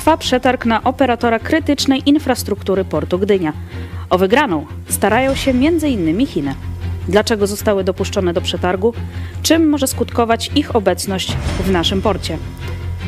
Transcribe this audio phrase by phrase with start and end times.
[0.00, 3.52] trwa przetarg na operatora krytycznej infrastruktury portu Gdynia.
[4.10, 6.26] O wygraną starają się m.in.
[6.26, 6.54] Chiny.
[7.08, 8.94] Dlaczego zostały dopuszczone do przetargu?
[9.42, 12.38] Czym może skutkować ich obecność w naszym porcie?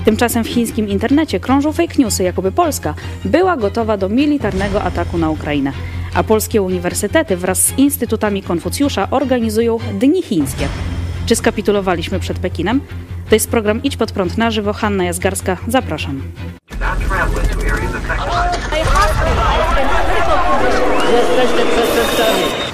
[0.04, 5.30] Tymczasem w chińskim internecie krążą fake newsy, jakoby Polska była gotowa do militarnego ataku na
[5.30, 5.72] Ukrainę.
[6.14, 10.68] A polskie uniwersytety wraz z instytutami Konfucjusza organizują Dni Chińskie.
[11.26, 12.80] Czy skapitulowaliśmy przed Pekinem?
[13.28, 14.72] To jest program Idź pod prąd na żywo.
[14.72, 16.22] Hanna Jazgarska, zapraszam.
[21.12, 22.72] Jesteście przestępcami.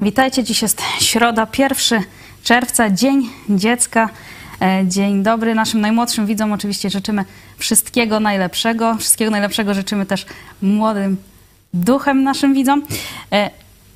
[0.00, 2.02] Witajcie, dziś jest środa, 1
[2.42, 4.08] czerwca, Dzień Dziecka.
[4.62, 6.52] E, Dzień dobry naszym najmłodszym widzom.
[6.52, 7.24] Oczywiście życzymy
[7.58, 8.96] wszystkiego najlepszego.
[8.96, 10.26] Wszystkiego najlepszego życzymy też
[10.62, 11.16] młodym
[11.74, 12.82] duchem naszym widzom.
[13.32, 13.50] E,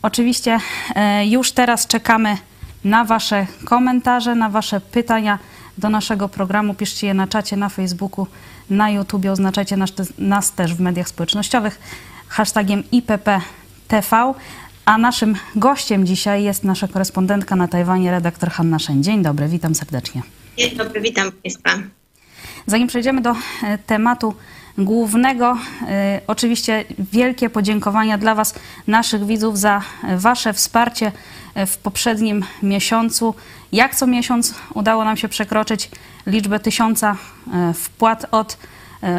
[0.04, 0.58] Oczywiście
[0.94, 2.38] e, już teraz czekamy
[2.84, 5.38] na Wasze komentarze, na Wasze pytania
[5.78, 6.74] do naszego programu.
[6.74, 8.26] Piszcie je na czacie, na Facebooku,
[8.70, 9.32] na YouTubie.
[9.32, 11.80] Oznaczajcie nas, nas też w mediach społecznościowych
[12.28, 14.34] hashtagiem IPPTV.
[14.84, 19.02] A naszym gościem dzisiaj jest nasza korespondentka na Tajwanie, redaktor Hanna Szen.
[19.02, 20.22] Dzień dobry, witam serdecznie.
[20.58, 21.70] Dzień dobry, witam Państwa.
[22.66, 24.34] Zanim przejdziemy do e, tematu
[24.78, 28.54] głównego, e, oczywiście wielkie podziękowania dla Was,
[28.86, 29.82] naszych widzów, za
[30.16, 31.12] Wasze wsparcie
[31.54, 33.34] e, w poprzednim miesiącu.
[33.72, 35.90] Jak co miesiąc udało nam się przekroczyć
[36.26, 37.16] liczbę tysiąca
[37.52, 38.56] e, wpłat od, e,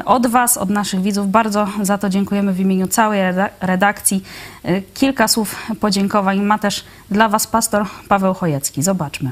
[0.05, 1.31] od Was, od naszych widzów.
[1.31, 4.23] Bardzo za to dziękujemy w imieniu całej reda- redakcji.
[4.63, 8.83] E, Kilka słów podziękowań ma też dla Was pastor Paweł Chojecki.
[8.83, 9.31] Zobaczmy.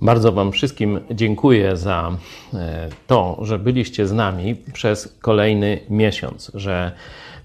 [0.00, 2.10] Bardzo Wam wszystkim dziękuję za
[2.54, 6.92] e, to, że byliście z nami przez kolejny miesiąc, że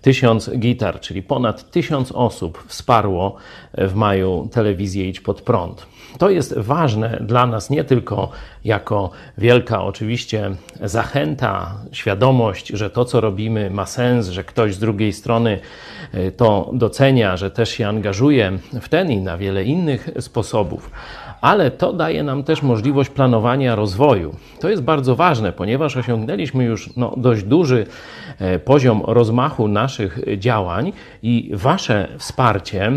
[0.02, 3.36] tysiąc gitar, czyli ponad tysiąc osób wsparło
[3.74, 5.88] w maju telewizję Idź Pod Prąd.
[6.18, 8.32] To jest ważne dla nas nie tylko
[8.66, 15.14] jako wielka oczywiście zachęta, świadomość, że to, co robimy, ma sens, że ktoś z drugiej
[15.14, 15.60] strony
[16.14, 20.92] e, to docenia, że też się angażuje w ten i na wiele innych sposobów
[21.42, 24.36] ale to daje nam też możliwość planowania rozwoju.
[24.60, 27.86] To jest bardzo ważne, ponieważ osiągnęliśmy już no, dość duży
[28.40, 30.94] e, poziom rozmachu naszych działań
[31.24, 32.92] i Wasze wsparcie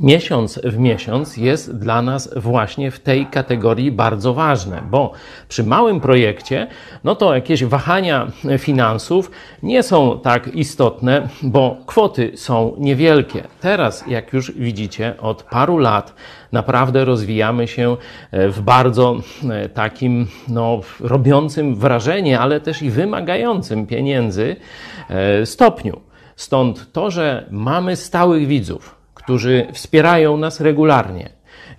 [0.00, 5.12] miesiąc w miesiąc jest dla nas właśnie w tej kategorii bardzo ważne, bo
[5.48, 6.66] przy małym projekcie,
[7.04, 8.26] no to jakieś wahania
[8.58, 9.30] finansów
[9.62, 13.42] nie są tak istotne, bo kwoty są niewielkie.
[13.60, 16.14] Teraz, jak już widzicie, od paru lat
[16.52, 17.96] naprawdę rozwijamy się
[18.32, 19.16] w bardzo
[19.50, 24.56] e, takim, no, robiącym wrażenie, ale też i wymagającym pieniędzy
[25.08, 26.00] e, stopniu.
[26.36, 31.30] Stąd to, że mamy stałych widzów, którzy wspierają nas regularnie.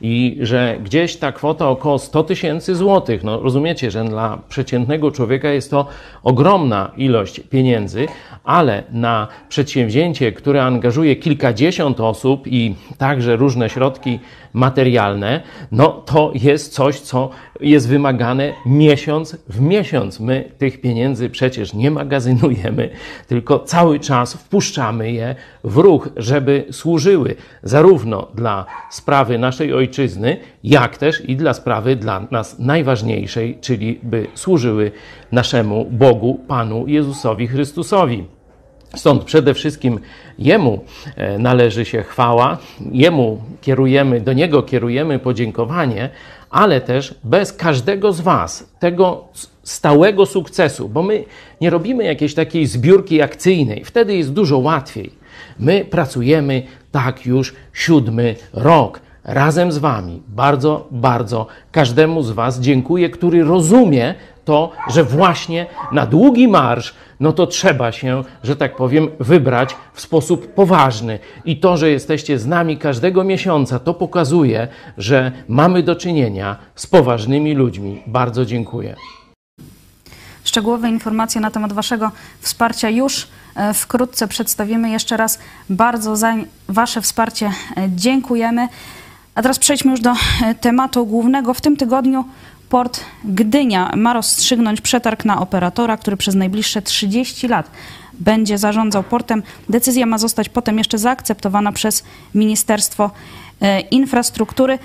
[0.02, 5.50] I że gdzieś ta kwota około 100 tysięcy złotych, no rozumiecie, że dla przeciętnego człowieka
[5.50, 5.88] jest to
[6.24, 8.08] ogromna ilość pieniędzy,
[8.44, 14.20] ale na przedsięwzięcie, które angażuje kilkadziesiąt osób i także różne środki
[14.54, 15.42] materialne,
[15.72, 20.20] no to jest coś, co jest wymagane miesiąc w miesiąc.
[20.20, 22.90] My tych pieniędzy przecież nie magazynujemy,
[23.28, 30.98] tylko cały czas wpuszczamy je w ruch, żeby służyły zarówno dla sprawy naszej ojczyzny, jak
[30.98, 34.92] też i dla sprawy dla nas najważniejszej, czyli by służyły
[35.32, 38.26] naszemu Bogu, Panu Jezusowi Chrystusowi.
[38.96, 40.00] Stąd przede wszystkim
[40.40, 40.80] Jemu
[41.16, 42.58] e, należy się chwała,
[42.92, 46.10] Jemu kierujemy, do Niego kierujemy podziękowanie,
[46.50, 49.28] ale też bez każdego z Was tego
[49.64, 51.24] stałego sukcesu, bo my
[51.62, 55.12] nie robimy jakiejś takiej zbiórki akcyjnej, wtedy jest dużo łatwiej.
[55.60, 60.22] My pracujemy tak już siódmy rok razem z Wami.
[60.28, 67.32] Bardzo, bardzo każdemu z Was dziękuję, który rozumie to, że właśnie na długi marsz, no
[67.32, 71.20] to trzeba się, że tak powiem, wybrać w sposób poważny.
[71.46, 74.68] I to, że jesteście z nami każdego miesiąca, to pokazuje,
[74.98, 78.02] że mamy do czynienia z poważnymi ludźmi.
[78.08, 78.96] Bardzo dziękuję.
[80.44, 82.12] Szczegółowe informacje na temat Waszego
[82.42, 84.90] wsparcia już e, wkrótce przedstawimy.
[84.90, 86.36] Jeszcze raz bardzo za
[86.68, 88.68] Wasze wsparcie e, dziękujemy.
[89.36, 91.54] A teraz przejdźmy już do e, tematu głównego.
[91.54, 92.26] W tym tygodniu
[92.74, 97.72] port Gdynia ma rozstrzygnąć przetarg na operatora, który przez najbliższe 30 lat
[98.14, 99.44] będzie zarządzał portem.
[99.70, 102.04] Decyzja ma zostać potem jeszcze zaakceptowana przez
[102.36, 103.12] Ministerstwo
[103.62, 104.80] e, Infrastruktury.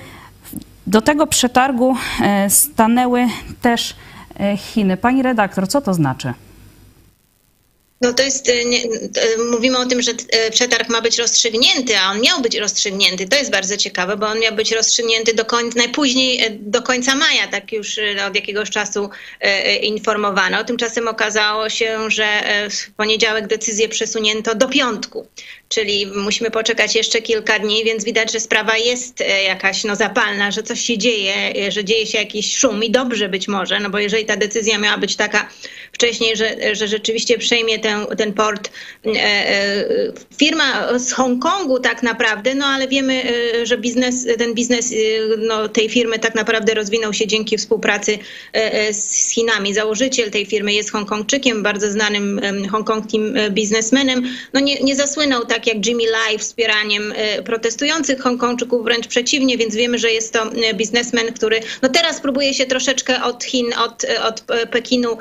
[0.86, 3.26] Do tego przetargu e, stanęły
[3.62, 3.96] też
[4.40, 4.96] e, Chiny.
[4.96, 6.34] Pani redaktor, co to znaczy?
[8.00, 8.88] No to jest, e, nie, e,
[9.50, 13.28] mówimy o tym, że e, przetarg ma być rozstrzygnięty, a on miał być rozstrzygnięty.
[13.28, 17.46] To jest bardzo ciekawe, bo on miał być rozstrzygnięty do końca, najpóźniej do końca maja,
[17.46, 19.10] tak już od jakiegoś czasu
[19.82, 20.64] informowano.
[20.64, 22.26] Tymczasem okazało się, że
[22.70, 25.26] w poniedziałek decyzję przesunięto do piątku
[25.68, 30.62] czyli musimy poczekać jeszcze kilka dni, więc widać, że sprawa jest jakaś no, zapalna, że
[30.62, 34.24] coś się dzieje, że dzieje się jakiś szum i dobrze być może, no bo jeżeli
[34.24, 35.48] ta decyzja miała być taka
[35.98, 38.70] wcześniej, że, że rzeczywiście przejmie ten, ten port
[39.06, 39.84] e, e,
[40.38, 43.22] firma z Hongkongu tak naprawdę, no ale wiemy,
[43.62, 44.94] e, że biznes, ten biznes
[45.38, 48.18] no, tej firmy tak naprawdę rozwinął się dzięki współpracy
[48.92, 49.74] z Chinami.
[49.74, 52.40] Założyciel tej firmy jest Hongkongczykiem, bardzo znanym
[52.70, 54.22] hongkongskim biznesmenem.
[54.52, 59.98] No nie, nie zasłynął tak jak Jimmy Lai wspieraniem protestujących Hongkongczyków, wręcz przeciwnie, więc wiemy,
[59.98, 65.18] że jest to biznesmen, który no teraz próbuje się troszeczkę od Chin, od, od Pekinu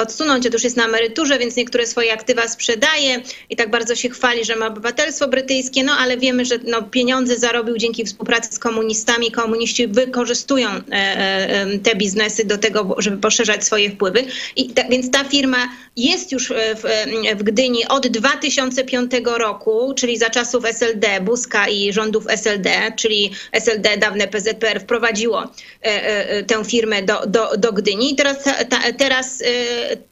[0.00, 4.44] odsunąć, już jest na emeryturze, więc niektóre swoje aktywa sprzedaje i tak bardzo się chwali,
[4.44, 9.30] że ma obywatelstwo brytyjskie, no ale wiemy, że no, pieniądze zarobił dzięki współpracy z komunistami.
[9.30, 14.24] Komuniści wykorzystują e, e, te biznesy do tego, żeby poszerzać swoje wpływy.
[14.56, 15.68] I ta, więc ta firma
[16.00, 17.06] jest już w,
[17.36, 23.96] w Gdyni od 2005 roku, czyli za czasów SLD, Buzka i rządów SLD, czyli SLD,
[23.96, 25.52] dawne PZPR, wprowadziło
[25.82, 28.16] e, tę firmę do, do, do Gdyni.
[28.16, 29.42] Teraz, ta, teraz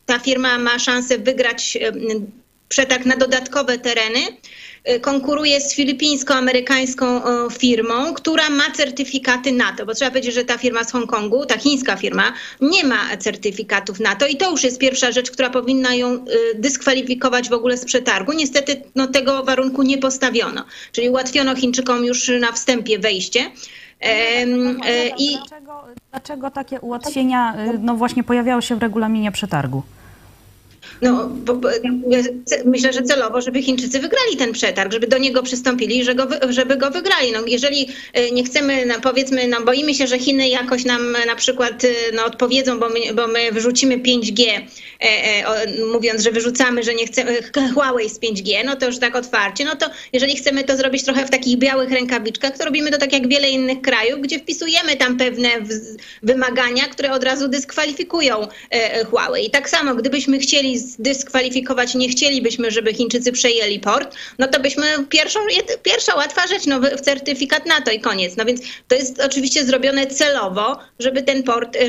[0.07, 1.79] ta firma ma szansę wygrać
[2.69, 4.21] przetarg na dodatkowe tereny.
[4.85, 7.21] E, konkuruje z filipińsko-amerykańską
[7.51, 11.97] firmą, która ma certyfikaty NATO, bo trzeba powiedzieć, że ta firma z Hongkongu, ta chińska
[11.97, 16.19] firma, nie ma certyfikatów NATO i to już jest pierwsza rzecz, która powinna ją e,
[16.55, 18.33] dyskwalifikować w ogóle z przetargu.
[18.33, 23.51] Niestety no, tego warunku nie postawiono, czyli ułatwiono Chińczykom już na wstępie wejście.
[24.01, 24.45] E,
[25.19, 29.83] I dlaczego, dlaczego takie ułatwienia no właśnie pojawiały się w regulaminie przetargu?
[31.03, 31.69] No, bo, bo,
[32.65, 36.77] myślę, że celowo, żeby Chińczycy wygrali ten przetarg, żeby do niego przystąpili, że go, żeby
[36.77, 37.33] go wygrali.
[37.33, 41.37] No, jeżeli e, nie chcemy, no, powiedzmy, no, boimy się, że Chiny jakoś nam na
[41.37, 44.67] przykład e, no, odpowiedzą, bo my, bo my wyrzucimy 5G, e, e,
[45.93, 47.39] mówiąc, że wyrzucamy, że nie chcemy
[47.75, 51.27] Huawei z 5G, no to już tak otwarcie, no to jeżeli chcemy to zrobić trochę
[51.27, 55.17] w takich białych rękawiczkach, to robimy to tak jak wiele innych krajów, gdzie wpisujemy tam
[55.17, 55.49] pewne
[56.23, 58.49] wymagania, które od razu dyskwalifikują
[59.11, 59.47] Huawei.
[59.47, 64.87] I tak samo, gdybyśmy chcieli zdyskwalifikować, nie chcielibyśmy, żeby Chińczycy przejęli port, no to byśmy
[65.09, 65.41] pierwszą,
[65.83, 68.37] pierwsza łatwa rzecz, no certyfikat NATO i koniec.
[68.37, 71.89] No więc to jest oczywiście zrobione celowo, żeby ten port e,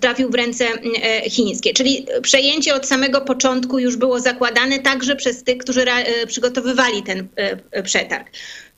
[0.00, 0.64] trafił w ręce
[1.02, 1.72] e, chińskie.
[1.72, 2.06] Czyli
[2.48, 7.28] przejęcie od samego początku już było zakładane także przez tych, którzy e, przygotowywali ten
[7.84, 8.30] przetarg.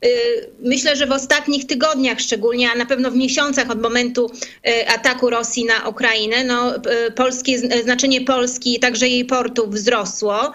[0.05, 4.30] Y, myślę, że w ostatnich tygodniach szczególnie, a na pewno w miesiącach od momentu
[4.69, 10.52] y, ataku Rosji na Ukrainę, no, y, polskie, znaczenie Polski, także jej portu wzrosło,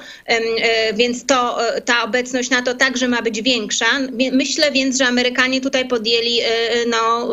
[0.94, 3.86] więc to, ta obecność NATO także ma być większa.
[4.32, 6.40] Myślę więc, że Amerykanie tutaj podjęli
[6.88, 7.30] no,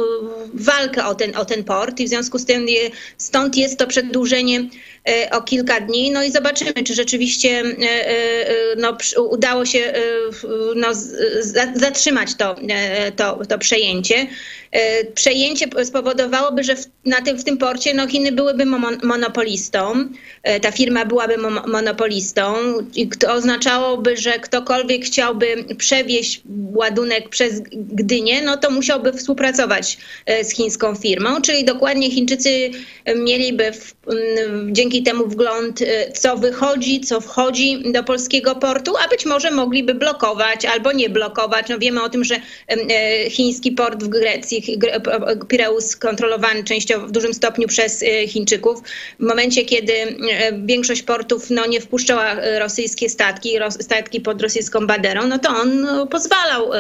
[0.55, 2.67] walkę o ten, o ten port i w związku z tym
[3.17, 4.69] stąd jest to przedłużenie
[5.31, 6.11] o kilka dni.
[6.11, 7.63] No i zobaczymy, czy rzeczywiście
[8.77, 8.97] no,
[9.31, 9.93] udało się
[10.77, 10.89] no,
[11.75, 12.02] zatrzymać
[12.39, 12.55] to,
[13.17, 14.27] to, to przejęcie.
[15.15, 18.67] Przejęcie spowodowałoby, że w, na tym, w tym porcie no, Chiny byłyby
[19.03, 20.09] monopolistą,
[20.63, 22.55] ta firma byłaby monopolistą,
[22.95, 26.43] i to oznaczałoby, że ktokolwiek chciałby przewieźć
[26.75, 29.99] ładunek przez Gdynię, no to musiałby współpracować
[30.43, 32.71] z chińską firmą, czyli dokładnie Chińczycy
[33.17, 33.95] mieliby w,
[34.71, 35.79] dzięki dzięki temu wgląd,
[36.15, 41.69] co wychodzi, co wchodzi do polskiego portu, a być może mogliby blokować albo nie blokować.
[41.69, 44.79] No wiemy o tym, że y, chiński port w Grecji,
[45.49, 48.83] Pireus kontrolowany częściowo w dużym stopniu przez y, Chińczyków,
[49.21, 49.93] w momencie, kiedy
[50.65, 56.07] większość portów no, nie wpuszczała rosyjskie statki, statki pod rosyjską baderą, no to on no,
[56.07, 56.71] pozwalał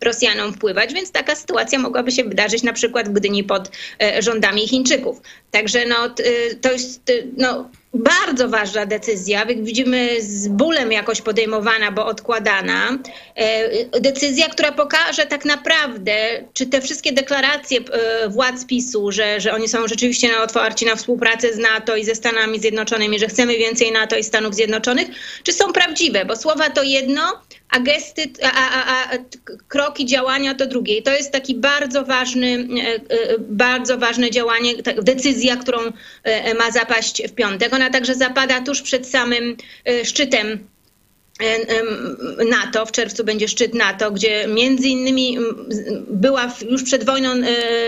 [0.00, 3.70] Rosjanom wpływać, więc taka sytuacja mogłaby się wydarzyć na przykład w Gdyni pod
[4.18, 5.20] rządami Chińczyków.
[5.50, 6.14] Także no,
[6.60, 12.98] to jest no, bardzo ważna decyzja, jak widzimy z bólem jakoś podejmowana, bo odkładana.
[13.34, 19.52] E, decyzja, która pokaże tak naprawdę, czy te wszystkie deklaracje e, władz PiSu, że, że
[19.52, 23.58] oni są rzeczywiście na otwarci na współpracę z NATO i ze Stanami Zjednoczonymi, że chcemy
[23.58, 25.08] więcej NATO i Stanów Zjednoczonych,
[25.42, 27.42] czy są prawdziwe, bo słowa to jedno,
[27.74, 29.18] a gesty, a, a, a,
[29.68, 30.98] kroki działania to drugie.
[30.98, 32.66] I to jest taki bardzo ważny,
[33.08, 35.78] e, bardzo ważne działanie, decyzja, którą
[36.58, 37.74] ma zapaść w piątek.
[37.74, 39.56] Ona także zapada tuż przed samym
[40.04, 40.58] szczytem
[42.50, 45.38] NATO, w czerwcu będzie szczyt NATO, gdzie między innymi
[46.08, 47.34] była już przed wojną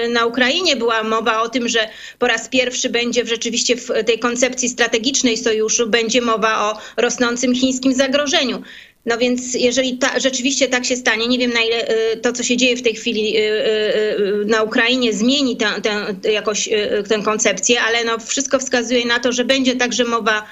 [0.09, 1.89] na Ukrainie była mowa o tym, że
[2.19, 7.95] po raz pierwszy będzie rzeczywiście w tej koncepcji strategicznej sojuszu będzie mowa o rosnącym chińskim
[7.95, 8.63] zagrożeniu.
[9.07, 12.43] No więc jeżeli ta, rzeczywiście tak się stanie, nie wiem na ile y, to, co
[12.43, 16.69] się dzieje w tej chwili y, y, na Ukrainie zmieni tę, tę, jakoś
[17.09, 20.47] tę koncepcję, ale no wszystko wskazuje na to, że będzie także mowa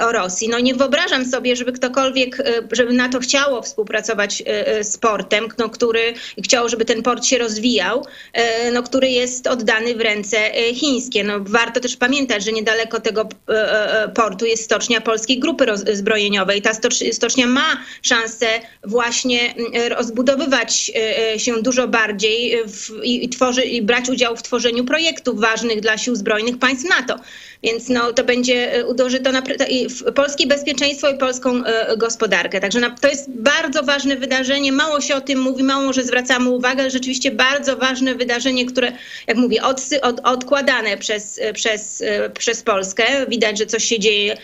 [0.00, 0.48] o Rosji.
[0.48, 4.42] No nie wyobrażam sobie, żeby ktokolwiek, żeby NATO chciało współpracować
[4.82, 8.06] z portem, no, który chciało, żeby ten port się rozwijał,
[8.72, 10.36] no, który jest oddany w ręce
[10.74, 11.24] chińskie.
[11.24, 13.28] No, warto też pamiętać, że niedaleko tego
[14.14, 16.62] portu jest stocznia Polskiej Grupy Zbrojeniowej.
[16.62, 16.70] Ta
[17.12, 18.46] stocznia ma szansę
[18.84, 24.42] właśnie mm, rozbudowywać e, e, się dużo bardziej w, i, tworzy, i brać udział w
[24.42, 27.16] tworzeniu projektów ważnych dla sił zbrojnych państw NATO.
[27.62, 29.42] Więc no, to będzie e, uderzy to na
[30.14, 31.62] polskie bezpieczeństwo i polską
[31.96, 32.60] gospodarkę.
[32.60, 34.72] Także na, to jest bardzo ważne wydarzenie.
[34.72, 38.92] Mało się o tym mówi, mało, że zwracamy uwagę, ale rzeczywiście bardzo ważne wydarzenie, które,
[39.26, 42.02] jak mówię, od, od, odkładane przez, przez,
[42.38, 43.04] przez Polskę.
[43.28, 44.36] Widać, że coś się dzieje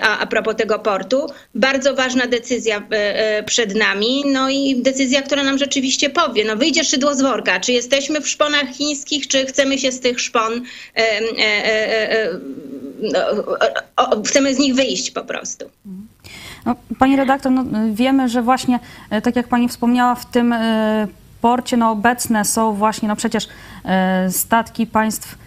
[0.00, 1.26] a, a propos tego portu.
[1.54, 4.24] Bardzo ważna decyzja E, e, przed nami.
[4.26, 8.28] No i decyzja, która nam rzeczywiście powie, no wyjdzie szydło z worka, czy jesteśmy w
[8.28, 10.62] szponach chińskich, czy chcemy się z tych szpon,
[10.96, 11.20] e,
[13.12, 15.64] no, chcemy z nich wyjść po prostu.
[16.66, 18.80] No, pani redaktor, no, wiemy, że właśnie,
[19.22, 20.54] tak jak pani wspomniała, w tym
[21.40, 23.48] porcie no, obecne są właśnie no, przecież
[24.30, 25.38] statki państw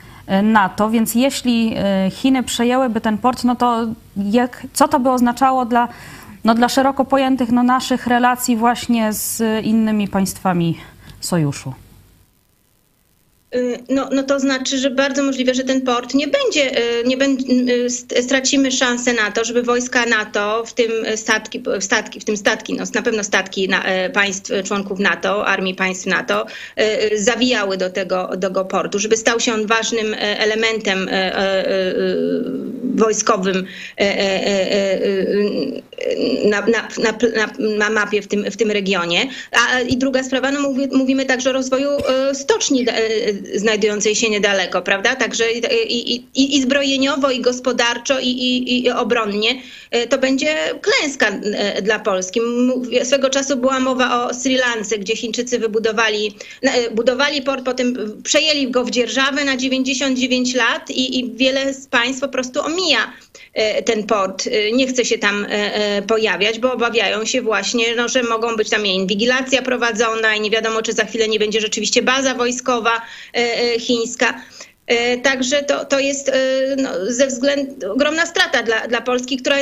[0.44, 1.76] NATO, więc jeśli
[2.12, 3.86] Chiny przejęłyby ten port, no to
[4.18, 5.88] jak, co to by oznaczało dla
[6.44, 10.78] no, dla szeroko pojętych no, naszych relacji właśnie z innymi państwami
[11.20, 11.74] sojuszu?
[13.56, 17.18] Y, no, no to znaczy, że bardzo możliwe, że ten port nie będzie, y, nie
[17.18, 17.46] będzie,
[18.18, 22.74] y, stracimy szansę na to, żeby wojska NATO, w tym statki, statki w tym statki,
[22.74, 26.46] no na pewno statki na, państw członków NATO, armii państw NATO,
[27.16, 31.10] zawijały do tego, do tego portu, żeby stał się on ważnym elementem
[32.96, 33.66] wojskowym
[36.46, 36.88] na, na,
[37.36, 39.30] na, na mapie w tym, w tym regionie.
[39.51, 40.60] A, I druga sprawa, no
[40.92, 41.89] mówimy także o rozwoju
[42.34, 42.86] stoczni
[43.56, 45.16] znajdującej się niedaleko, prawda?
[45.16, 49.62] Także i, i, i zbrojeniowo, i gospodarczo, i, i, i obronnie
[49.92, 52.39] e, to będzie klęska e, dla Polski.
[53.04, 58.72] Swego czasu była mowa o Sri Lance, gdzie Chińczycy wybudowali, e, budowali port, potem przejęli
[58.72, 63.13] go w dzierżawę na 99 lat i, i wiele z państw po prostu omija
[63.86, 64.50] ten port.
[64.74, 65.46] Nie chce się tam
[66.08, 70.82] pojawiać, bo obawiają się właśnie, no, że mogą być tam inwigilacja prowadzona i nie wiadomo,
[70.82, 73.02] czy za chwilę nie będzie rzeczywiście baza wojskowa
[73.34, 74.42] E, e, chińska.
[74.88, 76.32] E, także to, to jest
[76.77, 79.56] no, ze względu ogromna strata dla, dla Polski, która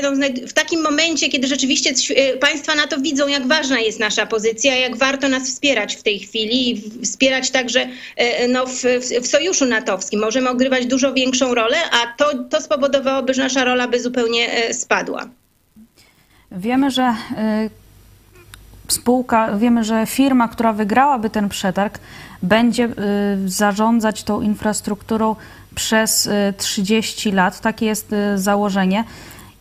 [0.47, 1.93] w takim momencie, kiedy rzeczywiście
[2.39, 6.71] państwa NATO widzą, jak ważna jest nasza pozycja, jak warto nas wspierać w tej chwili
[6.71, 7.87] i wspierać także
[8.49, 8.83] no, w,
[9.21, 10.19] w sojuszu natowskim.
[10.19, 15.29] Możemy odgrywać dużo większą rolę, a to, to spowodowałoby, że nasza rola by zupełnie spadła.
[16.51, 17.15] Wiemy, że
[18.87, 21.99] spółka, wiemy, że firma, która wygrałaby ten przetarg,
[22.43, 22.91] będzie y,
[23.45, 25.35] zarządzać tą infrastrukturą
[25.75, 27.59] przez 30 y, lat.
[27.59, 29.03] Takie jest y, założenie.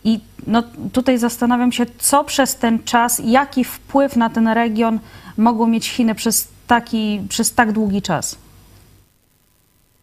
[0.03, 0.63] I no,
[0.93, 4.99] tutaj zastanawiam się, co przez ten czas, jaki wpływ na ten region
[5.37, 8.44] mogą mieć Chiny przez, taki, przez tak długi czas.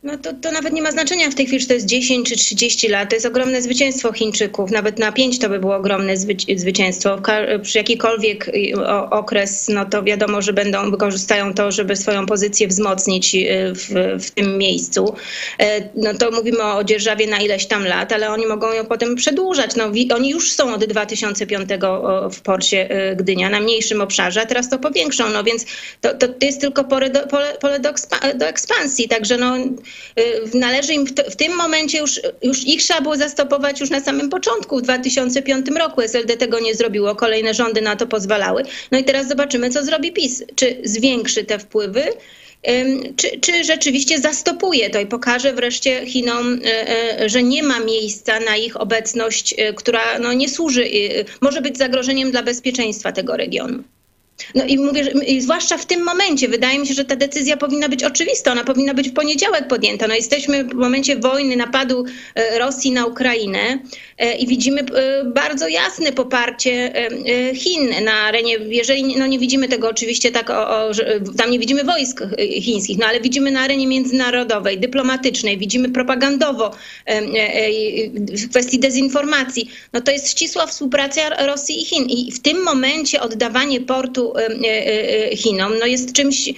[0.02, 2.36] No to, to nawet nie ma znaczenia w tej chwili, czy to jest 10 czy
[2.36, 3.10] 30 lat.
[3.10, 4.70] To jest ogromne zwycięstwo Chińczyków.
[4.70, 6.16] Nawet na 5 to by było ogromne
[6.56, 7.18] zwycięstwo.
[7.62, 13.34] Przy jakikolwiek y, okres, no to wiadomo, że będą, wykorzystają to, żeby swoją pozycję wzmocnić
[13.34, 15.14] y, w, w tym miejscu.
[15.58, 19.16] E, no to mówimy o dzierżawie na ileś tam lat, ale oni mogą ją potem
[19.16, 19.76] przedłużać.
[19.76, 21.68] No, oni już są od 2005
[22.32, 25.28] w porcie y, Gdynia, na mniejszym obszarze, a teraz to powiększą.
[25.28, 25.66] No więc
[26.00, 27.92] to, to jest tylko pole do, pole, pole do,
[28.34, 29.08] do ekspansji.
[29.08, 29.56] Także no
[30.54, 34.30] należy im w, w, tym momencie już, już ich trzeba było zastopować już na samym
[34.30, 36.00] początku, w 2005 roku.
[36.00, 38.62] SLD tego nie zrobiło, kolejne rządy na to pozwalały.
[38.90, 40.44] No i teraz zobaczymy, co zrobi PiS.
[40.54, 42.02] Czy zwiększy te wpływy,
[43.16, 48.40] czy, czy rzeczywiście zastopuje to i pokaże wreszcie Chinom, y, y, że nie ma miejsca
[48.40, 50.88] na ich obecność, która no, nie służy,
[51.40, 53.82] może być zagrożeniem dla bezpieczeństwa tego regionu.
[54.54, 57.56] No i mówię, że, i zwłaszcza w tym momencie, wydaje mi się, że ta decyzja
[57.56, 60.06] powinna być oczywista, ona powinna być w poniedziałek podjęta.
[60.08, 63.78] No jesteśmy w momencie wojny, napadu e, Rosji na Ukrainę
[64.18, 66.92] e, i widzimy e, bardzo jasne poparcie
[67.54, 70.90] Chin na arenie, jeżeli no nie widzimy tego oczywiście tak, o, o,
[71.36, 72.22] tam nie widzimy wojsk
[72.60, 76.70] chińskich, no ale widzimy na arenie międzynarodowej, dyplomatycznej, widzimy propagandowo
[78.28, 82.04] w kwestii dezinformacji, no to jest ścisła współpraca Rosji i Chin.
[82.04, 86.54] I w tym momencie oddawanie portu E, e, Chinom, no jest czymś, e,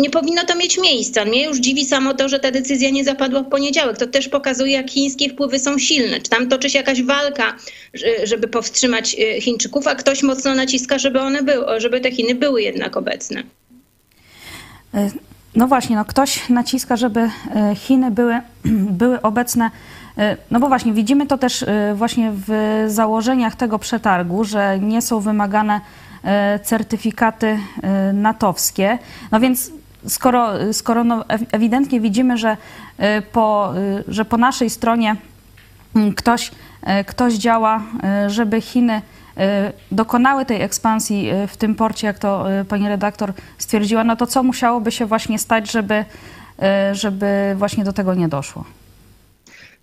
[0.00, 1.24] nie powinno to mieć miejsca.
[1.24, 3.98] Mnie już dziwi samo to, że ta decyzja nie zapadła w poniedziałek.
[3.98, 6.20] To też pokazuje, jak chińskie wpływy są silne.
[6.20, 7.56] Czy tam toczy się jakaś walka,
[8.24, 12.96] żeby powstrzymać Chińczyków, a ktoś mocno naciska, żeby one były, żeby te Chiny były jednak
[12.96, 13.42] obecne.
[15.54, 17.30] No właśnie, no ktoś naciska, żeby
[17.76, 18.40] Chiny były,
[19.02, 19.70] były obecne.
[20.50, 25.80] No bo właśnie widzimy to też właśnie w założeniach tego przetargu, że nie są wymagane
[26.64, 27.46] certyfikaty
[27.82, 28.98] e, natowskie.
[29.32, 29.70] No więc
[30.06, 32.56] skoro, skoro no ewidentnie widzimy, że
[32.98, 33.72] e, po,
[34.08, 35.16] że po naszej stronie
[35.96, 36.50] mm, ktoś,
[37.06, 37.82] ktoś działa,
[38.26, 39.02] żeby Chiny
[39.92, 44.92] dokonały tej ekspansji w tym porcie, jak to pani redaktor stwierdziła, no to co musiałoby
[44.92, 46.04] się właśnie stać, żeby,
[46.92, 48.64] żeby właśnie do tego nie doszło?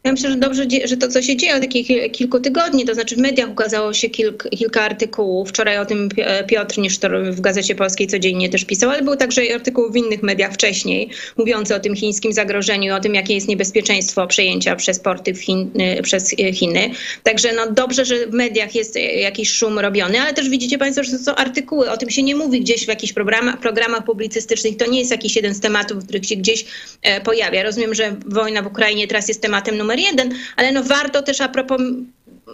[0.05, 3.15] Ja myślę, że dobrze, że to, co się dzieje od takich kilku tygodni, to znaczy
[3.15, 5.49] w mediach ukazało się kilk, kilka artykułów.
[5.49, 6.09] Wczoraj o tym
[6.47, 10.53] Piotr Nisztor w Gazecie Polskiej codziennie też pisał, ale był także artykuł w innych mediach
[10.53, 15.71] wcześniej, mówiący o tym chińskim zagrożeniu, o tym, jakie jest niebezpieczeństwo przejęcia przez porty Chin,
[15.99, 16.89] y, przez y, Chiny.
[17.23, 21.11] Także no dobrze, że w mediach jest jakiś szum robiony, ale też widzicie Państwo, że
[21.11, 21.91] to są artykuły.
[21.91, 24.77] O tym się nie mówi gdzieś w jakichś programach, programach publicystycznych.
[24.77, 26.65] To nie jest jakiś jeden z tematów, który się gdzieś
[27.01, 27.63] e, pojawia.
[27.63, 31.41] Rozumiem, że wojna w Ukrainie teraz jest tematem numer numer jeden, ale no warto też
[31.41, 31.81] a propos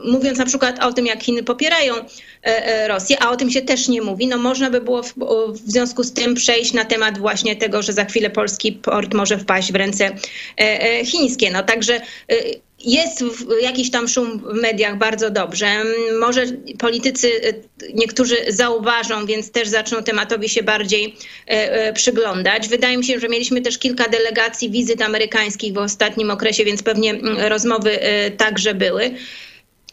[0.05, 2.05] mówiąc na przykład o tym, jak Chiny popierają e,
[2.43, 5.13] e, Rosję, a o tym się też nie mówi, no można by było w,
[5.53, 9.37] w, związku z tym przejść na temat właśnie tego, że za chwilę polski port może
[9.37, 10.15] wpaść w ręce
[10.57, 11.51] e, chińskie.
[11.51, 12.01] No także
[12.85, 13.23] jest
[13.61, 15.83] jakiś tam szum w mediach bardzo dobrze.
[16.19, 16.45] Może
[16.79, 17.31] politycy
[17.93, 21.15] niektórzy zauważą, więc też zaczną tematowi się bardziej
[21.93, 22.67] przyglądać.
[22.67, 27.19] Wydaje mi się, że mieliśmy też kilka delegacji wizyt amerykańskich w ostatnim okresie, więc pewnie
[27.37, 27.99] rozmowy
[28.37, 29.11] także były.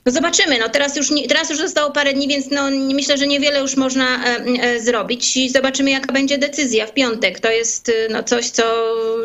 [0.08, 0.58] No zobaczymy.
[0.58, 3.76] No teraz, już nie, teraz już zostało parę dni, więc no myślę, że niewiele już
[3.76, 7.40] można e, e, zrobić i zobaczymy, jaka będzie decyzja w piątek.
[7.40, 8.64] To jest e, no, coś, co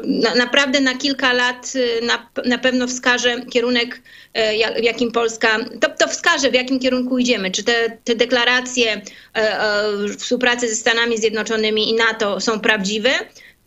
[0.03, 4.01] na, naprawdę na kilka lat e, na, na pewno wskaże kierunek,
[4.33, 7.51] e, w jakim Polska, to, to wskaże, w jakim kierunku idziemy.
[7.51, 9.01] Czy te, te deklaracje
[9.33, 13.09] e, współpracy ze Stanami Zjednoczonymi i NATO są prawdziwe,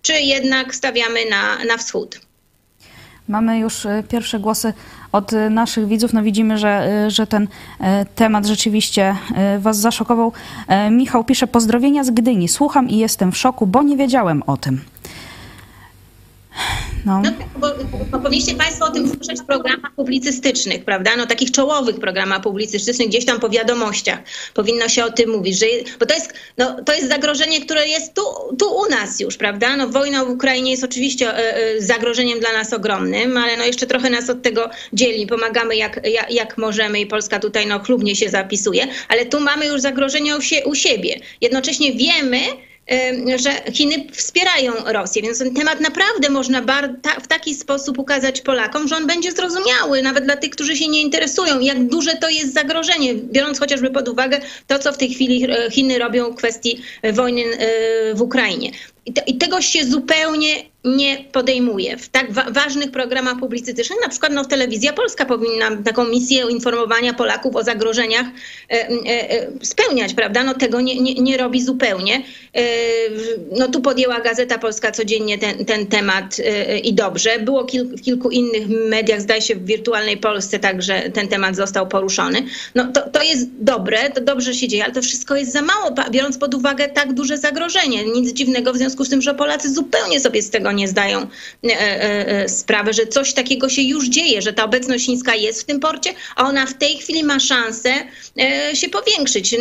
[0.03, 2.21] czy jednak stawiamy na, na wschód.
[3.29, 4.73] Mamy już pierwsze głosy
[5.17, 6.13] od naszych widzów.
[6.13, 7.49] No widzimy, że, że ten
[7.81, 10.33] e, temat rzeczywiście e, Was zaszokował.
[10.69, 12.49] E, Michał pisze pozdrowienia z Gdyni.
[12.49, 14.81] Słucham i jestem w szoku, bo nie wiedziałem o tym.
[17.07, 17.23] No.
[17.25, 17.69] no bo,
[18.11, 21.17] bo powinniście Państwo o tym słyszeć w programach publicystycznych, prawda?
[21.17, 24.19] No takich czołowych programach publicystycznych, gdzieś tam po wiadomościach
[24.55, 25.67] powinno się o tym mówić, że,
[26.01, 28.23] bo to jest, no, to jest zagrożenie, które jest tu,
[28.59, 29.77] tu u nas już, prawda?
[29.77, 33.87] No wojna w Ukrainie jest oczywiście e, e, zagrożeniem dla nas ogromnym, ale no jeszcze
[33.87, 38.17] trochę nas od tego dzieli, pomagamy jak, jak, jak możemy i Polska tutaj no chlubnie
[38.17, 40.39] się zapisuje, ale tu mamy już zagrożenie u,
[40.71, 41.21] u siebie.
[41.41, 42.39] Jednocześnie wiemy,
[43.37, 46.63] że Chiny wspierają Rosję, więc ten temat naprawdę można
[47.23, 51.03] w taki sposób ukazać Polakom, że on będzie zrozumiały, nawet dla tych, którzy się nie
[51.03, 55.51] interesują, jak duże to jest zagrożenie, biorąc chociażby pod uwagę to, co w tej chwili
[55.51, 58.71] e, Chiny robią w kwestii e, wojny e, w Ukrainie.
[59.07, 61.97] I, te, I, tego się zupełnie nie podejmuje.
[61.97, 67.15] W tak wa ważnych programach publicystycznych, na przykład no, Telewizja Polska powinna taką misję informowania
[67.15, 68.27] Polaków o zagrożeniach
[68.71, 70.45] e, e, e, spełniać, prawda?
[70.45, 72.23] No tego nie, nie, nie robi zupełnie.
[72.55, 72.63] E,
[73.59, 77.39] no tu podjęła Gazeta Polska codziennie ten, ten temat e, i dobrze.
[77.39, 81.89] Było kil w kilku innych mediach, zdaje się w Wirtualnej Polsce także ten temat został
[81.89, 82.43] poruszony.
[82.75, 85.95] No to, to jest dobre, to dobrze się dzieje, ale to wszystko jest za mało,
[86.11, 88.05] biorąc pod uwagę tak duże zagrożenie.
[88.05, 91.19] Nic dziwnego w związku związku z tym, że Polacy zupełnie sobie z tego nie zdają
[91.21, 91.27] e,
[91.65, 95.65] e, e, sprawy, że coś takiego się już dzieje, że ta obecność chińska jest w
[95.65, 97.95] tym porcie, a ona w tej chwili ma szansę
[98.75, 99.57] się powiększyć.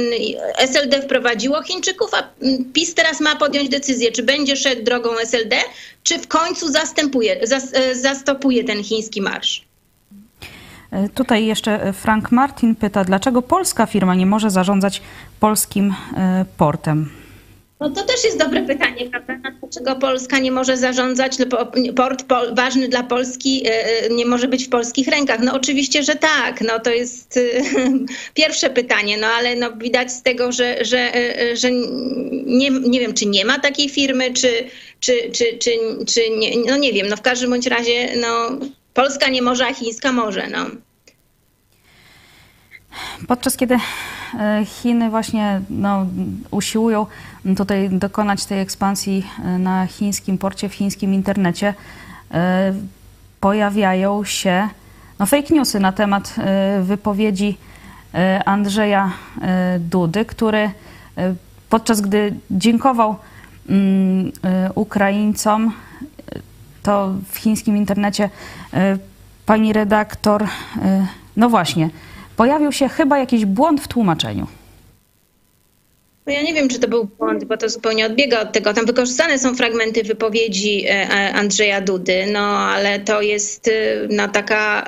[0.57, 2.29] SLD wprowadziło Chińczyków, a
[2.73, 5.55] PiS teraz ma podjąć decyzję, czy będzie szedł drogą SLD,
[6.03, 7.39] czy w końcu zastępuje,
[7.93, 9.65] zastopuje ten chiński marsz.
[11.15, 15.01] Tutaj jeszcze Frank Martin pyta, dlaczego polska firma nie może zarządzać
[15.39, 15.93] polskim
[16.57, 17.24] portem?
[17.79, 19.37] No to też jest dobre pytanie, prawda?
[19.59, 21.37] Dlaczego Polska nie może zarządzać,
[21.95, 23.63] port pol, ważny dla Polski
[24.11, 25.39] nie może być w polskich rękach?
[25.39, 26.61] No oczywiście, że tak.
[26.61, 27.39] No to jest
[28.33, 31.11] pierwsze pytanie, no ale no, widać z tego, że, że,
[31.53, 31.71] że
[32.45, 34.49] nie, nie wiem, czy nie ma takiej firmy, czy,
[34.99, 35.71] czy, czy, czy,
[36.07, 38.49] czy nie, no nie wiem, no w każdym bądź razie no,
[38.93, 40.47] Polska nie może, a chińska może.
[40.49, 40.65] No.
[43.27, 44.14] Podczas kiedy e,
[44.65, 46.05] Chiny właśnie no,
[46.51, 47.05] usiłują
[47.57, 51.73] tutaj dokonać tej ekspansji e, na chińskim porcie, w chińskim internecie,
[52.31, 52.73] e,
[53.39, 54.69] pojawiają się
[55.19, 56.35] no, fake newsy na temat
[56.81, 57.57] wypowiedzi
[58.45, 59.11] Andrzeja
[59.79, 60.69] Dudy, który
[61.69, 63.15] podczas gdy dziękował
[63.69, 64.31] mm,
[64.75, 65.73] Ukraińcom,
[66.83, 68.29] to w chińskim internecie
[69.45, 70.47] pani redaktor,
[71.37, 71.89] no właśnie,
[72.37, 74.47] pojawił się chyba jakiś błąd w tłumaczeniu.
[76.27, 78.73] Ja nie wiem, czy to był błąd, bo to zupełnie odbiega od tego.
[78.73, 83.71] Tam wykorzystane są fragmenty wypowiedzi e, e, Andrzeja Dudy, no ale to jest e,
[84.09, 84.85] no, taka.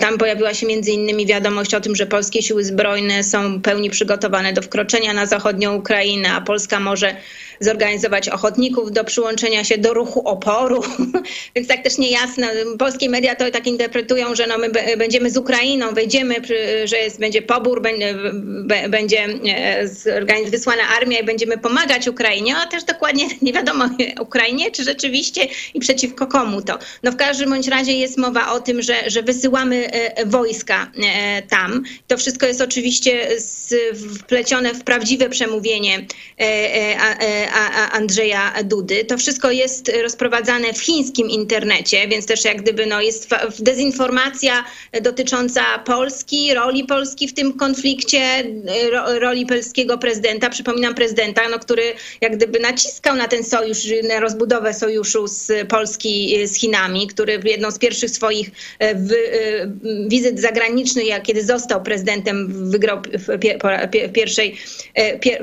[0.00, 4.52] Tam pojawiła się między innymi wiadomość o tym, że polskie siły zbrojne są pełni przygotowane
[4.52, 7.16] do wkroczenia na zachodnią Ukrainę, a Polska może
[7.60, 10.82] zorganizować ochotników do przyłączenia się do ruchu oporu.
[11.56, 12.48] Więc tak też niejasne.
[12.78, 16.34] Polskie media to tak interpretują, że no my będziemy z Ukrainą, wejdziemy,
[16.84, 17.82] że jest, będzie pobór,
[18.88, 19.28] będzie
[20.46, 23.88] wysłana armia i będziemy pomagać Ukrainie, a też dokładnie nie wiadomo
[24.20, 26.78] Ukrainie, czy rzeczywiście i przeciwko komu to.
[27.02, 31.42] No w każdym bądź razie jest mowa o tym, że, że wysyłamy e, wojska e,
[31.42, 31.82] tam.
[32.06, 33.28] To wszystko jest oczywiście
[34.18, 36.06] wplecione w prawdziwe przemówienie
[36.38, 37.43] e,
[37.92, 39.04] Andrzeja Dudy.
[39.04, 44.64] To wszystko jest rozprowadzane w chińskim internecie, więc też jak gdyby no, jest dezinformacja
[45.02, 48.20] dotycząca Polski, roli Polski w tym konflikcie,
[49.20, 50.50] roli polskiego prezydenta.
[50.50, 51.82] Przypominam prezydenta, no, który
[52.20, 53.78] jak gdyby naciskał na ten sojusz,
[54.08, 60.40] na rozbudowę sojuszu z Polski z Chinami, który jedną z pierwszych swoich w, e, wizyt
[60.40, 63.38] zagranicznych, jak kiedy został prezydentem, wygrał w,
[64.12, 64.56] pierwszej,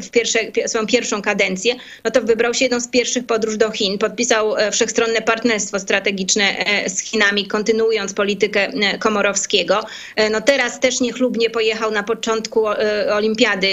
[0.02, 3.98] w pierwszej, swoją pierwszą kadencję, no to wybrał się jedną z pierwszych podróż do Chin,
[3.98, 9.84] podpisał e, wszechstronne partnerstwo strategiczne e, z Chinami, kontynuując politykę e, Komorowskiego.
[10.32, 12.66] No teraz też niechlubnie pojechał na początku
[13.14, 13.68] olimpiady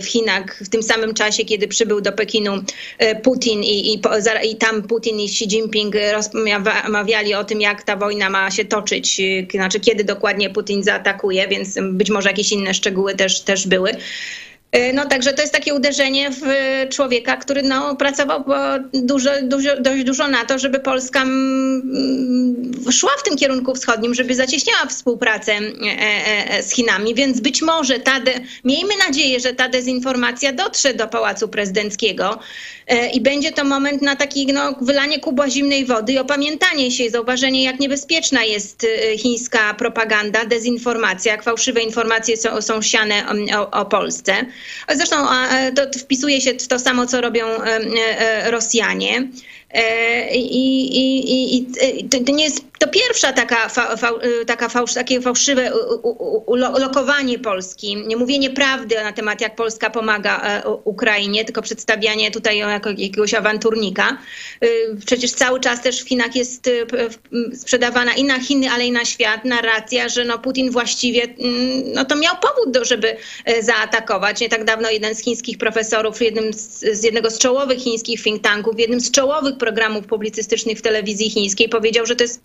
[0.00, 2.52] w, Chinach, w tym samym czasie, kiedy przybył do Pekinu
[3.22, 4.00] Putin i, i,
[4.50, 9.20] i tam Putin i Xi Jinping rozmawiali o tym, jak ta wojna ma się toczyć,
[9.50, 13.90] znaczy kiedy dokładnie Putin zaatakuje, więc być może jakieś inne szczegóły też, też były.
[14.74, 16.42] E, no także to jest takie uderzenie w
[16.90, 18.44] człowieka, który no, pracował
[18.92, 24.34] dużo, dużo, dość dużo na to, żeby Polska mm, szła w tym kierunku wschodnim, żeby
[24.34, 25.60] zacieśniała współpracę e,
[26.50, 28.32] e, z Chinami, więc być może ta de,
[28.64, 32.38] miejmy nadzieję, że ta dezinformacja dotrze do Pałacu Prezydenckiego
[33.12, 37.62] i będzie to moment na taki no, wylanie kubła zimnej wody i opamiętanie się, zauważenie
[37.62, 38.86] jak niebezpieczna jest
[39.18, 43.24] chińska propaganda, dezinformacja, jak fałszywe informacje są, są siane
[43.58, 44.32] o, o Polsce.
[44.94, 45.16] Zresztą
[45.76, 47.80] to wpisuje się w to samo, co robią e,
[48.18, 49.28] e, Rosjanie.
[49.74, 51.66] E, I, i, i,
[52.08, 54.10] to nie jest to pierwsza taka, fa, fa,
[54.46, 55.72] taka fałsz, takie fałszywe
[56.46, 62.90] ulokowanie Polski, nie mówienie prawdy na temat, jak Polska pomaga Ukrainie, tylko przedstawianie tutaj jako
[62.90, 64.18] jakiegoś awanturnika.
[65.06, 66.70] Przecież cały czas też w Chinach jest
[67.54, 71.22] sprzedawana i na Chiny, ale i na świat narracja, że no Putin właściwie
[71.94, 73.16] no to miał powód, do, żeby
[73.60, 74.40] zaatakować.
[74.40, 78.42] Nie tak dawno jeden z chińskich profesorów, jednym z, z jednego z czołowych chińskich think
[78.42, 82.44] tanków, jednym z czołowych programów publicystycznych w telewizji chińskiej powiedział, że to jest,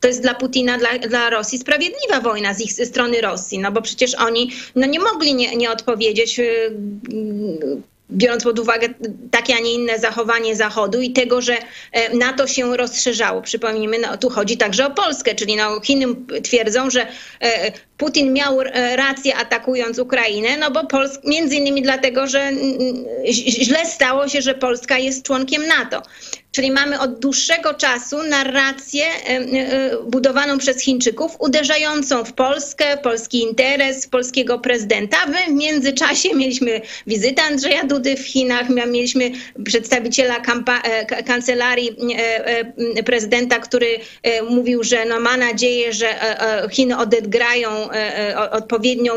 [0.00, 3.82] to jest dla Putina, dla, dla Rosji sprawiedliwa wojna z ich strony Rosji, no bo
[3.82, 6.70] przecież oni no nie mogli nie, nie odpowiedzieć y,
[8.10, 8.88] biorąc pod uwagę
[9.30, 11.56] takie, a nie inne zachowanie Zachodu i tego, że
[11.92, 13.42] e, NATO się rozszerzało.
[13.42, 16.06] Przypomnijmy, no, tu chodzi także o Polskę, czyli no, Chiny
[16.42, 17.06] twierdzą, że
[17.40, 22.50] e, Putin miał e, rację atakując Ukrainę, no bo Pols między innymi dlatego, że
[23.28, 26.02] źle stało się, że Polska jest członkiem NATO.
[26.52, 29.04] Czyli mamy od dłuższego czasu narrację
[30.04, 35.16] budowaną przez Chińczyków, uderzającą w Polskę, polski interes, polskiego prezydenta.
[35.26, 37.84] W międzyczasie mieliśmy wizytę Andrzeja
[38.16, 39.30] W Chinach, mieliśmy
[39.64, 43.86] przedstawiciela e, kancelarii e, e, prezydenta, który
[44.50, 46.14] mówił, że no ma nadzieję, że
[46.70, 47.68] Chiny odegrają
[48.50, 49.12] odpowiednią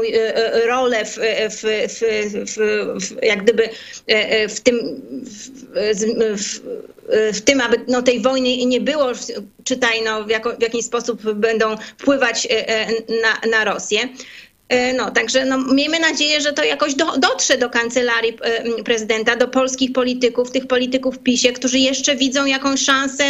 [0.68, 2.58] rolę w, w, w,
[3.06, 3.70] w jak gdyby
[4.50, 5.02] w tym
[7.34, 9.12] w tym, aby no, tej wojny nie było,
[9.64, 12.48] czytaj, no, w, jako, w jakiś sposób będą wpływać
[13.22, 14.00] na, na Rosję.
[14.72, 19.36] E, No, także no, miejmy nadzieję, że to jakoś do, dotrze do kancelarii e, prezydenta,
[19.36, 23.24] do polskich polityków, tych polityków PiSie, którzy jeszcze widzą jakąś szansę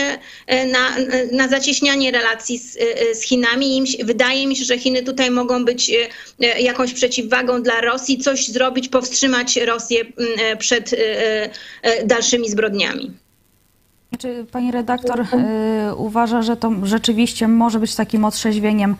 [0.48, 0.96] e, na,
[1.32, 2.78] na zacieśnianie relacji z,
[3.14, 3.78] z Chinami.
[3.78, 5.92] Im, wydaje mi się, że Chiny tutaj mogą być
[6.60, 10.06] jakąś przeciwwagą dla Rosji, coś zrobić, powstrzymać Rosję
[10.60, 10.96] przed
[12.06, 13.12] dalszymi zbrodniami.
[14.20, 15.26] Czy pani redaktor y,
[15.96, 18.92] uważa, że to rzeczywiście może być takim otrzeźwieniem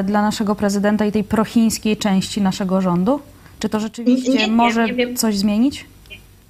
[0.00, 3.20] y, dla naszego prezydenta i tej prochińskiej części naszego rządu?
[3.58, 5.84] Czy to rzeczywiście Nie wiem, może nie coś zmienić?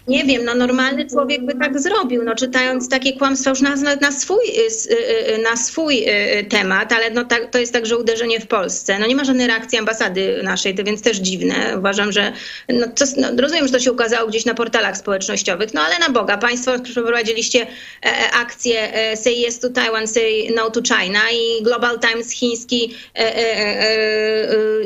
[0.08, 3.96] Nie wiem, no normalny człowiek by tak zrobił, no czytając takie kłamstwa już na, na,
[3.96, 6.06] na swój, y, y, y, swój
[6.48, 8.98] temat, ale no tak, to jest także uderzenie w Polsce.
[8.98, 11.78] No nie ma żadnej reakcji ambasady naszej, to więc też dziwne.
[11.78, 12.32] Uważam, że
[12.68, 16.10] no, to, no, rozumiem, że to się ukazało gdzieś na portalach społecznościowych, no ale na
[16.10, 17.66] Boga, państwo przeprowadziliście e,
[18.02, 22.94] e, akcję e, Say Yes to Taiwan, Say No to China i Global Times chiński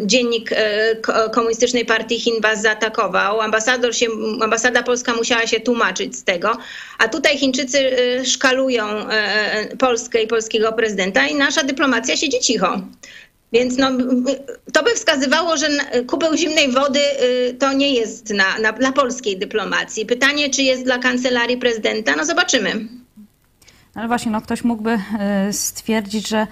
[0.02, 0.50] dziennik
[1.02, 3.40] ko- komunistycznej partii Chin was zaatakował.
[3.40, 4.06] Ambasador się,
[4.42, 6.58] ambasada polska musiała się tłumaczyć z tego,
[6.98, 12.40] a tutaj Chińczycy e, szkalują e, e, Polskę i polskiego prezydenta i nasza dyplomacja siedzi
[12.40, 12.80] cicho.
[13.52, 13.90] Więc no,
[14.72, 15.68] to by wskazywało, że
[16.06, 20.06] kubeł zimnej wody y, to nie jest na, na, dla polskiej dyplomacji.
[20.06, 22.16] Pytanie, czy jest dla kancelarii prezydenta?
[22.16, 22.88] No zobaczymy.
[23.94, 24.98] Ale właśnie, no, ktoś mógłby
[25.48, 26.46] y, stwierdzić, że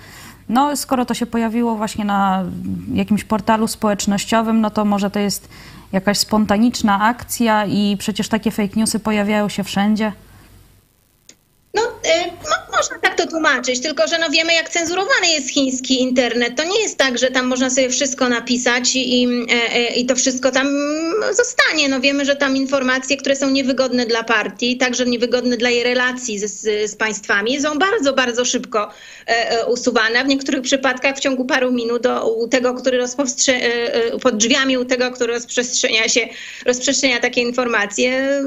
[0.48, 2.44] no, skoro to się pojawiło właśnie na
[2.92, 5.48] jakimś portalu społecznościowym, no to może to jest
[5.92, 10.12] jakaś spontaniczna akcja i przecież takie fake newsy pojawiają się wszędzie.
[12.04, 16.56] No, mo- można tak to tłumaczyć, tylko że no wiemy, jak cenzurowany jest chiński internet.
[16.56, 20.06] To nie jest tak, że tam można sobie wszystko napisać i, i, e, e, i
[20.06, 20.68] to wszystko tam
[21.32, 21.88] zostanie.
[21.88, 26.38] No wiemy, że tam informacje, które są niewygodne dla partii, także niewygodne dla jej relacji
[26.38, 28.90] z, z, państwami, są bardzo, bardzo szybko
[29.26, 30.24] e, usuwane.
[30.24, 32.98] W niektórych przypadkach w ciągu paru minut do, tego, który
[34.22, 36.28] pod drzwiami u tego, który rozprzestrzenia się,
[36.66, 38.40] rozprzestrzenia takie informacje,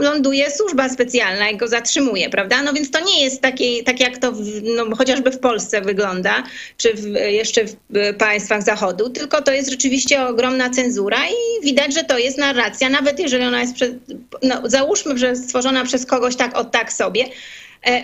[0.00, 2.62] ląduje służba specjalna i go zatrzymuje, prawda?
[2.62, 6.42] No więc to nie jest takie, tak jak to w, no, chociażby w Polsce wygląda,
[6.76, 12.04] czy w, jeszcze w państwach Zachodu, tylko to jest rzeczywiście ogromna cenzura i widać, że
[12.04, 13.74] to jest narracja, nawet jeżeli ona jest,
[14.42, 17.24] no, załóżmy, że stworzona przez kogoś tak od tak sobie,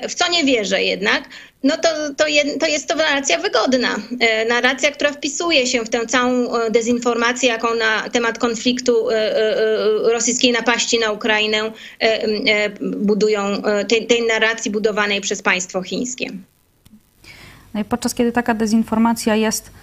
[0.09, 1.29] w co nie wierzę jednak,
[1.62, 2.25] no to, to,
[2.61, 3.97] to jest to narracja wygodna.
[4.21, 9.14] E, Narracja, która wpisuje się w tę całą e, dezinformację, jaką na temat konfliktu e,
[9.14, 15.42] e, e, rosyjskiej napaści na Ukrainę e, e, budują, e, tej, tej narracji budowanej przez
[15.42, 16.31] państwo chińskie.
[17.75, 19.82] No i podczas kiedy taka dezinformacja jest e,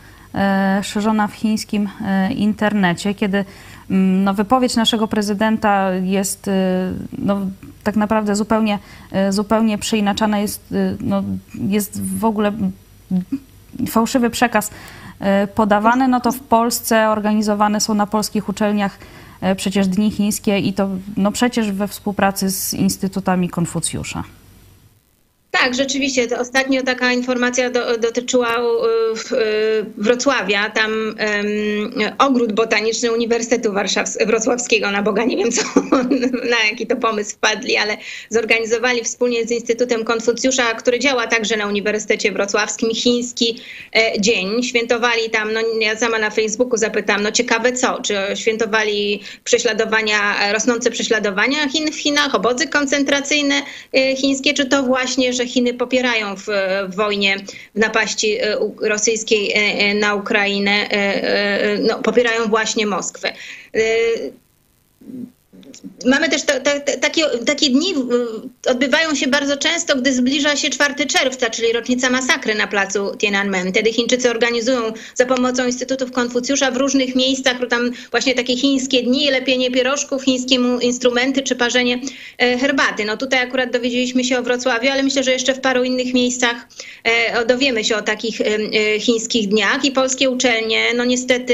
[0.82, 3.46] szerzona w chińskim e, internecie, kiedy
[3.90, 6.52] mm, no, wypowiedź naszego prezydenta jest e,
[7.18, 7.40] no,
[7.84, 8.80] tak naprawdę zupełnie,
[9.12, 12.52] e, zupełnie przeinaczana, jest, e, no, jest w ogóle
[13.90, 14.72] fałszywy przekaz
[15.20, 18.98] e, podawany, no to w Polsce organizowane są na polskich uczelniach
[19.42, 24.24] e, przecież dni chińskie i to no przecież we współpracy z instytutami Konfucjusza.
[25.52, 26.28] Tak, rzeczywiście.
[26.40, 28.56] Ostatnio taka informacja do, dotyczyła
[29.16, 30.70] w- y, Wrocławia.
[30.70, 31.16] Tam
[32.18, 35.62] ogród botaniczny Uniwersytetu Warszaws- Wrocławskiego, na Boga nie wiem co,
[36.50, 37.98] na jaki to pomysł wpadli, ale
[38.30, 43.62] zorganizowali wspólnie z Instytutem Konfucjusza, który działa także na Uniwersytecie Wrocławskim, chiński
[43.96, 44.64] e, dzień.
[44.64, 50.54] Świętowali tam, no ja sama na Facebooku zapytałam, no ciekawe co, czy świętowali prześladowania, e,
[50.54, 53.56] rosnące prześladowania Chin w Chinach, obozy koncentracyjne
[53.94, 56.46] e, chińskie, czy to właśnie, że Chiny popierają w,
[56.90, 57.38] w wojnie,
[57.76, 60.90] w napaści e, rosyjskiej e, e, na Ukrainę,
[61.88, 63.34] no, popierają właśnie Moskwę.
[66.06, 67.94] Mamy też ta, ta, ta, takie, takie dni
[68.68, 73.72] odbywają się bardzo często, gdy zbliża się 4 czerwca, czyli rocznica masakry na placu Tiananmen.
[73.72, 79.32] Wtedy Chińczycy organizują za pomocą Instytutów Konfucjusza w różnych miejscach tam właśnie takie chińskie dni,
[79.32, 82.00] lepienie pierożków, chińskie instrumenty czy parzenie
[82.38, 83.06] e, herbaty.
[83.06, 86.68] No tutaj akurat dowiedzieliśmy się o Wrocławiu, ale myślę, że jeszcze w paru innych miejscach
[87.04, 91.54] e, dowiemy się o takich e, chińskich dniach i polskie uczelnie no niestety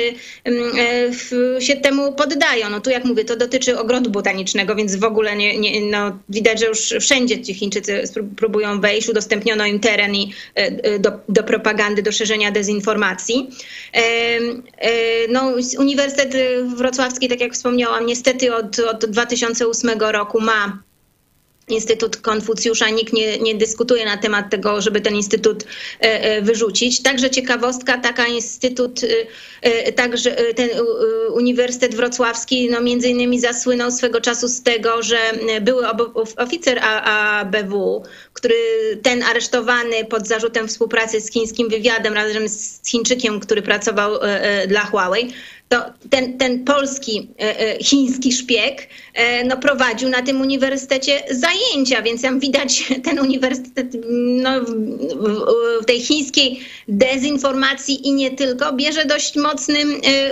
[1.59, 2.69] się temu poddają.
[2.69, 6.59] No tu jak mówię, to dotyczy ogrodu botanicznego, więc w ogóle nie, nie, no, widać,
[6.59, 8.03] że już wszędzie ci Chińczycy
[8.37, 13.49] próbują wejść, udostępniono im teren i, e, e, do, do propagandy, do szerzenia dezinformacji.
[13.93, 14.39] E,
[15.29, 16.35] No, Uniwersytet
[16.77, 20.83] Wrocławski, tak jak wspomniałam, niestety od, od 2008 roku ma
[21.67, 22.89] Instytut Konfucjusza.
[22.89, 25.67] Nikt nie, nie dyskutuje na temat tego, żeby ten instytut e,
[26.01, 27.03] e, wyrzucić.
[27.03, 29.01] Także ciekawostka, taka instytut,
[29.61, 30.69] e, także ten
[31.33, 35.17] Uniwersytet Wrocławski, no między innymi zasłynął swego czasu z tego, że
[35.61, 35.87] były
[36.37, 38.55] oficer ABW, który
[39.03, 44.19] ten aresztowany pod zarzutem współpracy z chińskim wywiadem razem z Chińczykiem, który pracował
[44.67, 45.33] dla Huawei,
[45.69, 52.01] to ten, ten polski, e, e, chiński szpieg e, no, prowadził na tym uniwersytecie zajęcia,
[52.01, 53.97] więc tam widać ten uniwersytet
[54.43, 54.49] no,
[55.81, 59.77] w tej chińskiej dezinformacji i nie tylko bierze dość mocny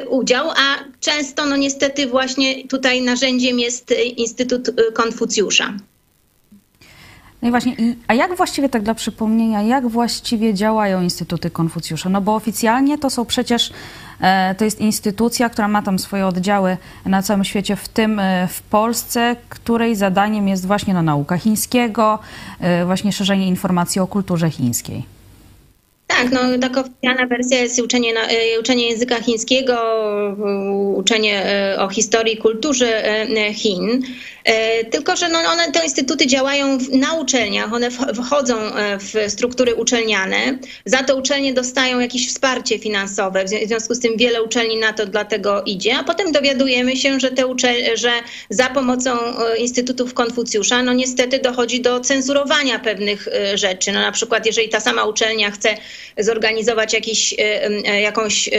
[0.09, 5.73] udział, a często no niestety właśnie tutaj narzędziem jest Instytut Konfucjusza.
[7.43, 7.75] No i właśnie,
[8.07, 12.09] a jak właściwie, tak dla przypomnienia, jak właściwie działają Instytuty Konfucjusza?
[12.09, 13.71] No bo oficjalnie to są przecież,
[14.57, 18.61] to jest instytucja, która ma tam swoje oddziały na całym świecie, w tym e, w
[18.61, 22.19] Polsce, której zadaniem jest właśnie no, nauka chińskiego,
[22.59, 25.03] e, właśnie szerzenie informacji o kulturze chińskiej.
[26.07, 28.13] Tak, no taka oficjalna wersja jest uczenie,
[28.59, 29.77] uczenie języka chińskiego,
[30.95, 31.45] uczenie
[31.79, 33.03] o historii i kulturze
[33.53, 34.01] Chin.
[34.45, 39.75] E, tylko, że no one, te instytuty działają na uczelniach, one wchodzą e, w struktury
[39.75, 40.57] uczelniane.
[40.85, 43.45] Za to uczelnie dostają jakieś wsparcie finansowe.
[43.45, 45.95] W związku z tym wiele uczelni na to dlatego idzie.
[45.95, 48.11] A potem dowiadujemy się, że, te uczel- że
[48.49, 53.91] za pomocą e, instytutów Konfucjusza, no niestety dochodzi do cenzurowania pewnych rzeczy.
[53.91, 55.77] No na przykład, jeżeli ta sama uczelnia chce
[56.17, 57.35] zorganizować jakiś,
[58.01, 58.49] jakąś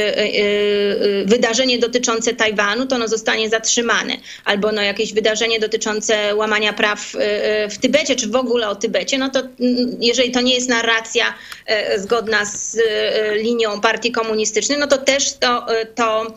[1.25, 4.17] wydarzenie dotyczące Tajwanu, to ono zostanie zatrzymane.
[4.45, 8.69] Albo no jakieś wydarzenie dotyczące dotyczące łamania praw y, y, w Tybecie, czy w ogóle
[8.69, 11.35] o Tybecie, no to mm, jeżeli to nie jest narracja
[11.95, 12.79] y, zgodna z
[13.37, 16.35] linią partii komunistycznej, no to też to, to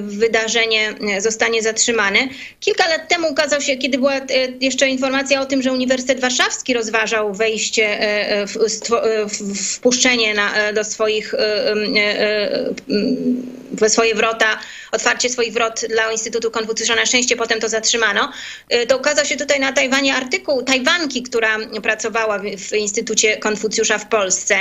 [0.00, 2.18] wydarzenie zostanie zatrzymane.
[2.60, 4.20] Kilka lat temu ukazał się, kiedy była
[4.60, 7.98] jeszcze informacja o tym, że Uniwersytet Warszawski rozważał wejście,
[9.74, 11.34] wpuszczenie na, do swoich,
[13.72, 14.58] we swoje wrota
[14.92, 16.94] otwarcie swoich wrot dla Instytutu Konfucjusza.
[16.94, 18.32] Na szczęście potem to zatrzymano.
[18.88, 24.56] To ukazał się tutaj na Tajwanie artykuł Tajwanki, która pracowała w Instytucie Konfucjusza w Polsce.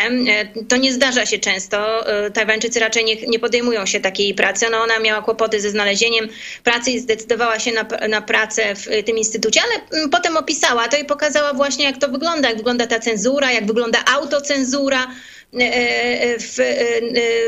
[0.69, 2.05] To nie zdarza się często.
[2.33, 4.65] Tajwańczycy raczej nie, nie podejmują się takiej pracy.
[4.71, 6.27] No ona miała kłopoty ze znalezieniem
[6.63, 10.97] pracy i zdecydowała się na, na pracę w tym instytucie, ale mm, potem opisała to
[10.97, 15.07] i pokazała właśnie, jak to wygląda, jak wygląda ta cenzura, jak wygląda autocenzura.
[15.53, 16.57] E, e, w,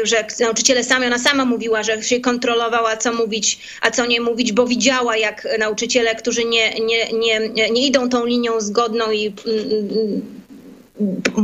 [0.04, 4.52] że nauczyciele sami, ona sama mówiła, że się kontrolowała, co mówić, a co nie mówić,
[4.52, 9.60] bo widziała, jak nauczyciele, którzy nie, nie, nie, nie idą tą linią zgodną i mm,
[9.72, 10.43] mm,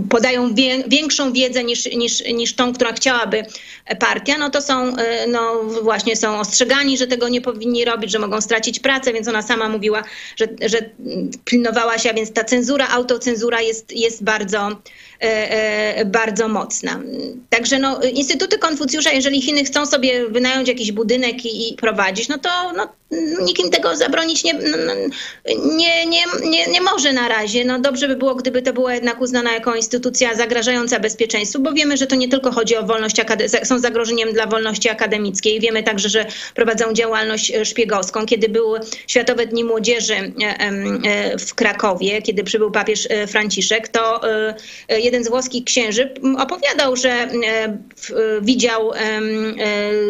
[0.09, 0.53] podają
[0.87, 3.45] większą wiedzę niż, niż, niż tą, która chciałaby
[3.99, 4.93] partia, no to są,
[5.27, 9.41] no właśnie są ostrzegani, że tego nie powinni robić, że mogą stracić pracę, więc ona
[9.41, 10.03] sama mówiła,
[10.35, 10.77] że, że
[11.45, 15.08] pilnowała się, a więc ta cenzura, autocenzura jest, jest bardzo, E, e,
[16.05, 16.99] bardzo mocna.
[17.49, 22.37] Także no, Instytuty Konfucjusza, jeżeli Chiny chcą sobie wynająć jakiś budynek i, i prowadzić, no
[22.37, 22.89] to no,
[23.41, 24.93] nikt im tego zabronić nie, no, no,
[25.75, 27.65] nie, nie, nie, nie może na razie.
[27.65, 31.97] No, dobrze by było, gdyby to była jednak uznana jako instytucja zagrażająca bezpieczeństwu, bo wiemy,
[31.97, 33.15] że to nie tylko chodzi o wolność,
[33.63, 35.59] są zagrożeniem dla wolności akademickiej.
[35.59, 38.25] Wiemy także, że prowadzą działalność e, szpiegowską.
[38.25, 40.33] Kiedy były Światowe Dni Młodzieży
[41.39, 44.21] w Krakowie, kiedy przybył papież Franciszek, to
[45.09, 47.29] jeden z włoskich księży opowiadał, że e,
[48.41, 48.97] widział, e,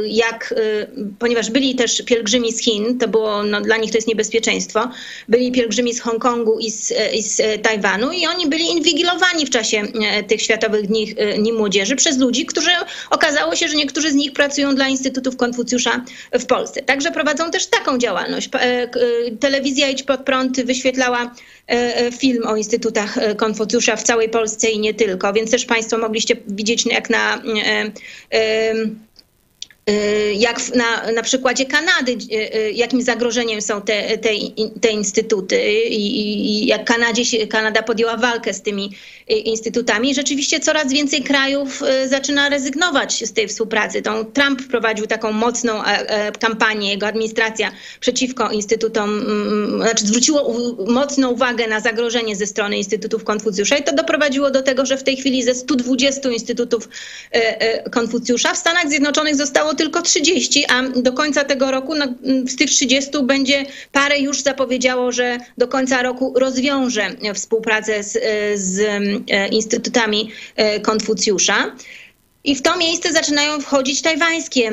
[0.07, 0.87] jak, e,
[1.19, 4.89] ponieważ byli też pielgrzymi z Chin, to było, no, dla nich to jest niebezpieczeństwo,
[5.27, 9.83] byli pielgrzymi z Hongkongu i z, i z Tajwanu i oni byli inwigilowani w czasie
[10.27, 12.71] tych Światowych Dni, Dni Młodzieży przez ludzi, którzy
[13.09, 16.05] okazało się, że niektórzy z nich pracują dla Instytutów Konfucjusza
[16.39, 16.81] w Polsce.
[16.81, 18.49] Także prowadzą też taką działalność.
[19.39, 21.35] Telewizja Idź Pod Prąd wyświetlała
[22.19, 26.85] film o Instytutach Konfucjusza w całej Polsce i nie tylko, więc też Państwo mogliście widzieć
[26.85, 27.91] jak na e,
[28.33, 28.73] e,
[30.33, 34.29] jak na, na przykładzie Kanady, y, y, jakim zagrożeniem są te, te,
[34.81, 38.91] te instytuty i, i jak Kanadzie, Kanada podjęła walkę z tymi
[39.27, 40.15] instytutami.
[40.15, 44.01] Rzeczywiście coraz więcej krajów zaczyna rezygnować z tej współpracy.
[44.01, 45.81] Tą Trump prowadził taką mocną
[46.39, 50.55] kampanię, jego administracja przeciwko instytutom, mm, znaczy zwróciło
[50.87, 55.03] mocną uwagę na zagrożenie ze strony Instytutów Konfucjusza i to doprowadziło do tego, że w
[55.03, 56.89] tej chwili ze 120 instytutów
[57.91, 62.05] Konfucjusza w Stanach Zjednoczonych zostało tylko 30, a do końca tego roku no,
[62.47, 68.17] z tych 30 będzie parę już zapowiedziało, że do końca roku rozwiąże współpracę z,
[68.59, 68.79] z
[69.31, 71.75] e, instytutami e, Konfucjusza.
[72.43, 74.71] I w to miejsce zaczynają wchodzić tajwańskie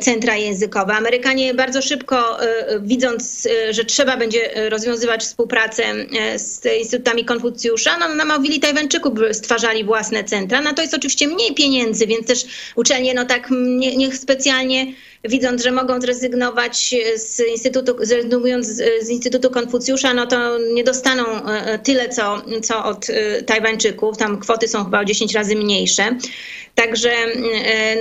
[0.00, 0.94] centra językowe.
[0.94, 2.38] Amerykanie bardzo szybko,
[2.80, 5.82] widząc, że trzeba będzie rozwiązywać współpracę
[6.36, 10.60] z instytutami Konfucjusza, no, namówili Tajwańczyków, by stwarzali własne centra.
[10.60, 12.44] Na to jest oczywiście mniej pieniędzy, więc też
[12.76, 14.86] uczelnie no tak nie, niech specjalnie
[15.24, 18.66] widząc, że mogą zrezygnować z Instytutu, zrezygnując
[19.00, 21.24] z Instytutu Konfucjusza, no to nie dostaną
[21.82, 23.06] tyle, co, co od
[23.46, 24.16] Tajwańczyków.
[24.16, 26.16] Tam kwoty są chyba o 10 razy mniejsze.
[26.74, 27.10] Także,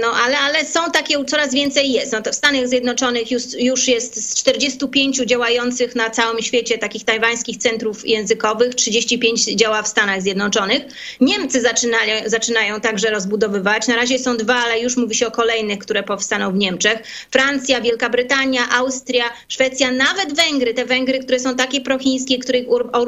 [0.02, 2.14] no ale, ale są takie, coraz więcej jest.
[2.14, 7.04] No to w Stanach Zjednoczonych już, już jest z 45 działających na całym świecie takich
[7.04, 10.84] tajwańskich centrów językowych, 35 działa w Stanach Zjednoczonych.
[11.22, 13.88] Niemcy zaczynają, zaczynają także rozbudowywać.
[13.88, 17.00] Na razie są dwa, ale już mówi się o kolejnych, które powstaną w Niemczech.
[17.32, 20.74] Francja, Wielka Brytania, Austria, Szwecja, nawet Węgry.
[20.74, 22.66] Te Węgry, które są takie prochińskie, których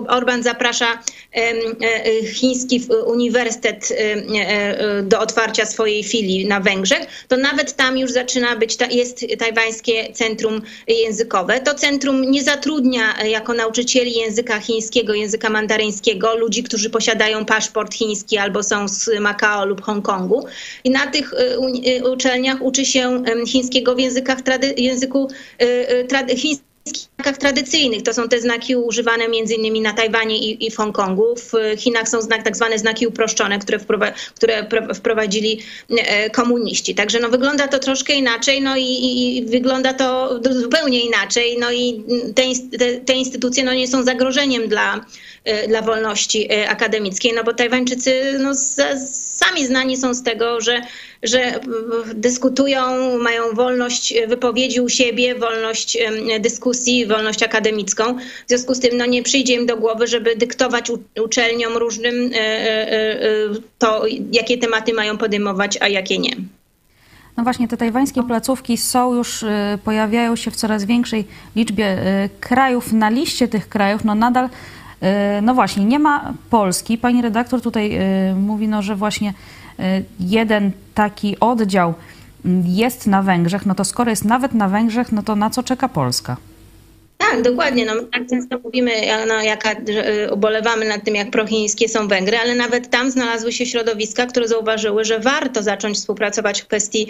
[0.08, 1.04] Orban zaprasza
[2.34, 3.90] chiński uniwersytet
[5.04, 10.62] do otwarcia swojej filii na Węgrzech, to nawet tam już zaczyna być, jest tajwańskie centrum
[10.88, 11.60] językowe.
[11.60, 18.38] To centrum nie zatrudnia jako nauczycieli języka chińskiego, języka mandaryńskiego ludzi, którzy posiadają paszport chiński
[18.38, 20.46] albo są z Makao lub Hongkongu.
[20.84, 21.34] I na tych
[22.14, 24.38] uczelniach uczy się chińskiego w językach,
[24.78, 25.30] języku
[26.36, 26.76] chińskim
[27.18, 28.04] znakach tradycyjnych.
[28.04, 31.36] To są te znaki używane innymi na Tajwanie i, i w Hongkongu.
[31.36, 35.60] W Chinach są znak, tak zwane znaki uproszczone, które, wprowa które wprowadzili
[36.34, 36.96] komuniści.
[36.96, 38.84] Także no, wygląda to troszkę inaczej no i,
[39.38, 41.58] i wygląda to zupełnie inaczej.
[41.60, 42.04] No i
[42.36, 42.44] te,
[42.78, 45.06] te, te instytucje no, nie są zagrożeniem dla,
[45.68, 50.82] dla wolności akademickiej, no bo Tajwańczycy no, sami znani są z tego, że
[51.24, 51.60] że
[52.16, 52.80] dyskutują,
[53.18, 55.98] mają wolność wypowiedzi u siebie, wolność
[56.40, 58.18] dyskusji, wolność akademicką.
[58.46, 60.92] W związku z tym no, nie przyjdzie im do głowy, żeby dyktować
[61.24, 62.32] uczelniom różnym
[63.78, 66.36] to, jakie tematy mają podejmować, a jakie nie.
[67.38, 69.46] No właśnie, te tajwańskie placówki są już,
[69.84, 71.98] pojawiają się w coraz większej liczbie
[72.40, 72.94] krajów.
[72.94, 74.50] Na liście tych krajów, no nadal,
[75.42, 76.98] no właśnie, nie ma Polski.
[76.98, 78.00] Pani redaktor tutaj
[78.36, 79.34] mówi, no, że właśnie
[80.20, 81.94] jeden taki oddział
[82.66, 85.90] jest na Węgrzech, no to skoro jest nawet na Węgrzech, no to na co czeka
[85.90, 86.38] Polska?
[87.18, 87.86] Tak, dokładnie.
[87.86, 88.92] No, my tak często mówimy,
[89.28, 89.70] no, jaka,
[90.32, 95.06] ubolewamy nad tym, jak prochińskie są Węgry, ale nawet tam znalazły się środowiska, które zauważyły,
[95.06, 97.08] że warto zacząć współpracować w kwestii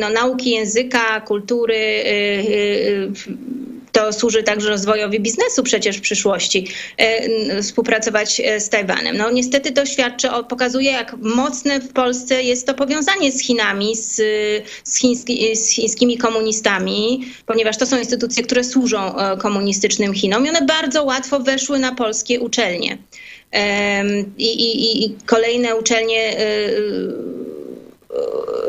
[0.00, 2.04] no, nauki języka, kultury,
[3.96, 6.68] to służy także rozwojowi biznesu przecież w przyszłości,
[7.62, 9.16] współpracować z Tajwanem.
[9.16, 14.14] No niestety to świadczy, pokazuje jak mocne w Polsce jest to powiązanie z Chinami, z,
[14.84, 20.62] z, chiński, z chińskimi komunistami, ponieważ to są instytucje, które służą komunistycznym Chinom i one
[20.62, 22.98] bardzo łatwo weszły na polskie uczelnie.
[24.38, 26.36] I, i, i kolejne uczelnie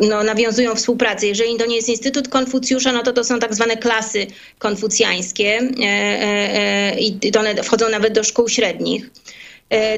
[0.01, 1.27] no, nawiązują współpracę.
[1.27, 4.27] Jeżeli to nie jest Instytut Konfucjusza, no to to są tak zwane klasy
[4.59, 9.09] konfucjańskie e, e, e, i one wchodzą nawet do szkół średnich.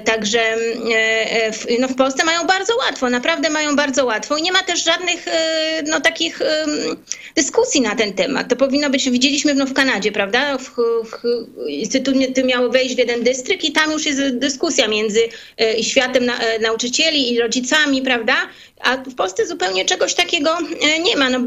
[0.05, 0.57] Także
[1.79, 5.25] no w Polsce mają bardzo łatwo, naprawdę mają bardzo łatwo i nie ma też żadnych
[5.87, 6.39] no, takich
[7.35, 8.49] dyskusji na ten temat.
[8.49, 10.57] To powinno być, widzieliśmy no, w Kanadzie, prawda?
[10.57, 15.19] W, w, instytuty miały wejść w jeden dystrykt i tam już jest dyskusja między
[15.81, 18.35] światem na, nauczycieli i rodzicami, prawda?
[18.79, 20.57] A w Polsce zupełnie czegoś takiego
[21.03, 21.29] nie ma.
[21.29, 21.39] No,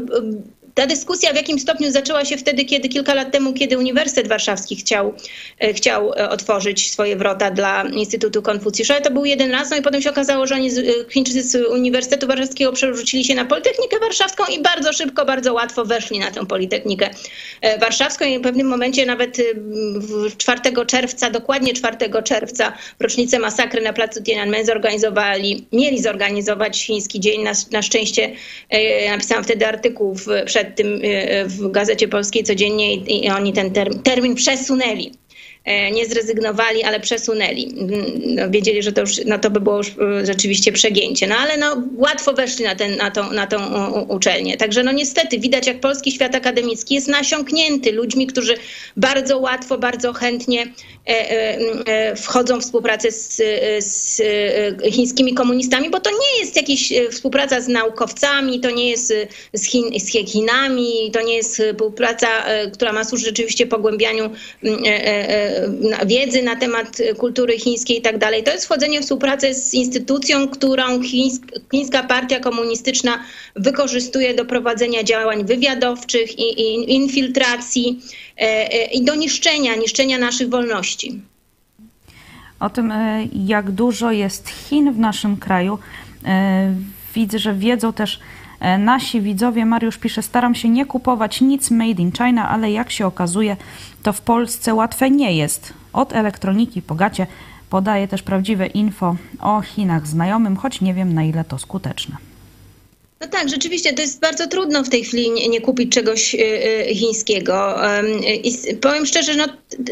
[0.73, 4.75] ta dyskusja w jakim stopniu zaczęła się wtedy, kiedy kilka lat temu, kiedy Uniwersytet Warszawski
[4.75, 5.13] chciał,
[5.59, 9.01] e, chciał e, otworzyć swoje wrota dla Instytutu Konfucjusza.
[9.01, 10.71] To był jeden raz, no i potem się okazało, że oni, e,
[11.09, 16.19] Chińczycy z Uniwersytetu Warszawskiego przerzucili się na Politechnikę Warszawską i bardzo szybko, bardzo łatwo weszli
[16.19, 17.09] na tę Politechnikę
[17.79, 19.37] Warszawską i w pewnym momencie nawet
[20.37, 27.19] 4 czerwca, dokładnie 4 czerwca, w rocznicę masakry na placu Tiananmen zorganizowali, mieli zorganizować chiński
[27.19, 27.43] dzień.
[27.43, 28.31] Na, na szczęście
[29.09, 30.15] napisałam wtedy artykuł
[30.45, 35.11] przed przed tym y, w Gazecie Polskiej codziennie i, i oni ten termin, termin przesunęli.
[35.65, 37.75] E, nie zrezygnowali, ale przesunęli.
[37.77, 37.91] Mm,
[38.25, 41.27] no, wiedzieli, że to, już, no, to by było już e, rzeczywiście przegięcie.
[41.27, 44.57] No ale no, łatwo weszli na, ten, na, tą, na tą uczelnię.
[44.57, 48.55] Także no niestety widać, jak polski świat akademicki jest nasiąknięty ludźmi, którzy
[48.97, 50.67] bardzo łatwo, bardzo chętnie
[51.05, 53.41] e, wchodzą w współpracę z,
[53.79, 54.21] z
[54.91, 59.13] chińskimi komunistami, bo to nie jest jakaś współpraca z naukowcami, to nie jest
[59.53, 62.27] z, Chin, z Chinami, to nie jest współpraca,
[62.73, 64.29] która ma służyć rzeczywiście pogłębianiu
[66.05, 68.43] wiedzy na temat kultury chińskiej i tak dalej.
[68.43, 70.83] To jest wchodzenie w współpracę z instytucją, którą
[71.71, 73.19] chińska partia komunistyczna
[73.55, 77.99] wykorzystuje do prowadzenia działań wywiadowczych i, i infiltracji
[78.37, 81.21] e, e, i do niszczenia, niszczenia naszych wolności.
[82.59, 85.79] O tym, e, jak dużo jest Chin w naszym kraju,
[87.15, 88.19] widzę, że wiedzą też
[88.79, 89.65] nasi widzowie.
[89.65, 93.57] Mariusz pisze, staram się nie kupować nic made in China, ale jak się okazuje,
[94.03, 95.73] to w Polsce łatwe nie jest.
[95.93, 97.27] Od elektroniki po gacie
[97.69, 102.32] podaje też prawdziwe info o Chinach znajomym, choć nie wiem na ile to skuteczne.
[103.23, 106.37] No tak, rzeczywiście to jest bardzo trudno w tej chwili nie, nie kupić czegoś y,
[106.89, 107.75] y, chińskiego.
[108.43, 109.45] I powiem szczerze, no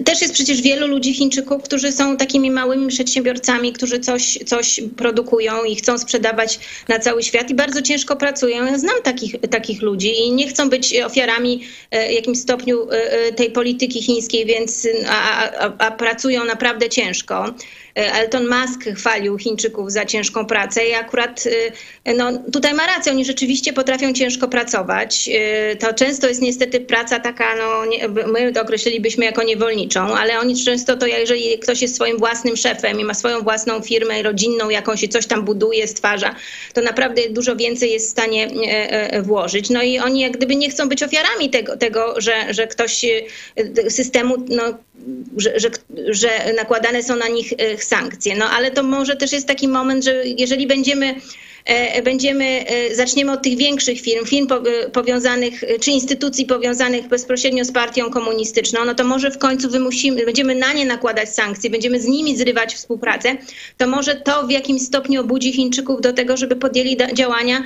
[0.06, 5.64] też jest przecież wielu ludzi Chińczyków, którzy są takimi małymi przedsiębiorcami, którzy coś, coś produkują
[5.64, 8.66] i chcą sprzedawać na cały świat i bardzo ciężko pracują.
[8.66, 13.12] Ja znam takich, takich ludzi i nie chcą być ofiarami e, w jakimś stopniu e,
[13.12, 17.54] e, tej polityki chińskiej, więc a, a, a pracują naprawdę ciężko.
[17.98, 21.44] E, Elton Musk chwalił Chińczyków za ciężką pracę i akurat
[22.06, 25.30] e, no, tutaj ma rację, oni rzeczywiście potrafią ciężko pracować.
[25.34, 27.84] E, To często jest niestety praca taka, no,
[28.28, 33.00] my to określilibyśmy jako niewolniczą, ale oni często to, jeżeli ktoś jest swoim własnym szefem
[33.00, 36.36] i ma swoją własną firmę rodzinną jakąś i coś tam buduje, stwarza,
[36.74, 38.48] to naprawdę dużo więcej jest w stanie
[39.24, 39.70] włożyć.
[39.70, 43.06] No i oni jak gdyby nie chcą być ofiarami tego, tego że, że ktoś
[43.90, 44.64] systemu, no,
[45.38, 45.70] że, że,
[46.08, 48.36] że nakładane są na nich e, sankcje.
[48.36, 51.16] No ale to może też jest taki moment, że jeżeli będziemy
[51.66, 54.62] e, będziemy, e, zaczniemy od tych większych firm, firm po-
[54.94, 60.56] powiązanych, czy instytucji powiązanych bezpośrednio z partią komunistyczną, no to może w końcu wymusimy, będziemy
[60.56, 63.38] na nie nakładać sankcje, będziemy z nimi zrywać współpracę,
[63.78, 67.64] to może to w jakimś stopniu obudzi Chińczyków do tego, żeby podjęli działania,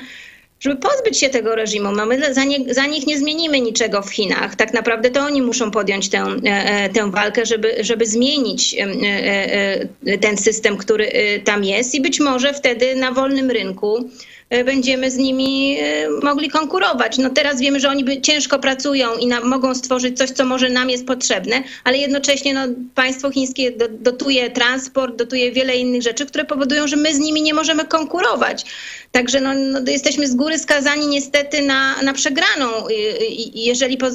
[0.59, 1.91] żeby pozbyć się tego reżimu.
[1.91, 4.55] No my za, nie, za nich nie zmienimy niczego w Chinach.
[4.55, 10.17] Tak naprawdę to oni muszą podjąć tę, e, e, tę walkę, żeby, żeby zmienić e,
[10.17, 11.11] ten system, który
[11.43, 14.09] tam jest i być może wtedy na wolnym rynku
[14.49, 17.17] będziemy z nimi e, mogli konkurować.
[17.17, 21.07] No teraz wiemy, że oni ciężko pracują i mogą stworzyć coś, co może nam jest
[21.07, 22.61] potrzebne, ale jednocześnie no,
[22.95, 27.41] państwo chińskie do, dotuje transport, dotuje wiele innych rzeczy, które powodują, że my z nimi
[27.41, 28.65] nie możemy konkurować.
[29.11, 34.13] Także no, no, jesteśmy z góry skazani niestety na, na przegraną, i- i- jeżeli poz,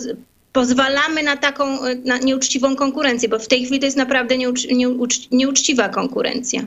[0.52, 4.64] pozwalamy na taką e, na nieuczciwą konkurencję, bo w tej chwili to jest naprawdę nieucz,
[4.68, 6.62] nieucz, nieuczciwa konkurencja.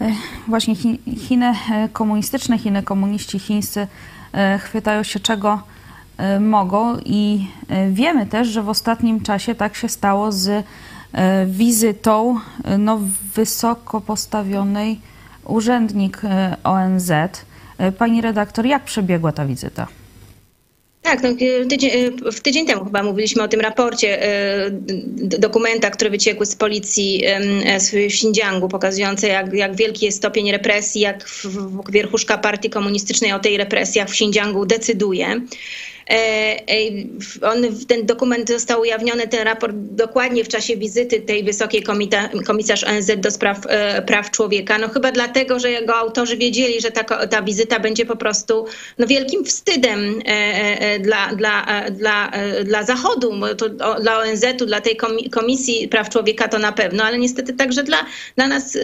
[0.00, 0.12] E,
[0.48, 3.86] Właśnie Chi- Chiny e, komunistyczne, Chiny komuniści chińscy
[4.32, 5.62] e, chwytają się czego
[6.40, 7.46] mogą i
[7.90, 10.66] wiemy też, że w ostatnim czasie tak się stało z
[11.46, 12.40] wizytą
[12.78, 12.98] no,
[13.34, 15.00] wysoko postawionej
[15.44, 16.22] urzędnik
[16.64, 17.12] ONZ.
[17.98, 19.86] Pani redaktor, jak przebiegła ta wizyta?
[21.02, 24.70] Tak, no, e, tydzień, e, w tydzień temu chyba mówiliśmy o tym raporcie e,
[25.38, 27.24] dokumenta, które wyciekły z policji
[27.78, 33.32] z Xinjiangu, pokazujące jak, jak wielki jest stopień represji, jak w, w, wierchuszka partii komunistycznej
[33.32, 35.40] o tej represjach w Xinjiangu decyduje.
[36.10, 36.14] E,
[36.68, 36.90] e,
[37.42, 42.84] On, ten dokument został ujawniony, ten raport dokładnie w czasie wizyty tej wysokiej komita, komisarz
[42.84, 44.78] ONZ do spraw e, praw człowieka.
[44.78, 48.66] No chyba dlatego, że jego autorzy wiedzieli, że ta, ta wizyta będzie po prostu
[48.98, 50.22] no, wielkim wstydem
[51.00, 52.30] dla, dla, dla,
[52.64, 53.32] dla Zachodu,
[54.02, 58.06] dla ONZ-u, dla tej komi- Komisji Praw Człowieka to na pewno, ale niestety także dla,
[58.36, 58.78] dla nas,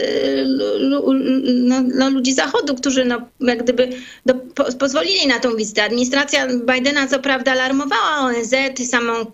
[0.79, 3.89] no, no, ludzi Zachodu, którzy no, jak gdyby
[4.25, 5.83] do, po, pozwolili na tą wizytę.
[5.83, 8.53] Administracja Bidena co prawda alarmowała ONZ,
[8.89, 9.25] samą e,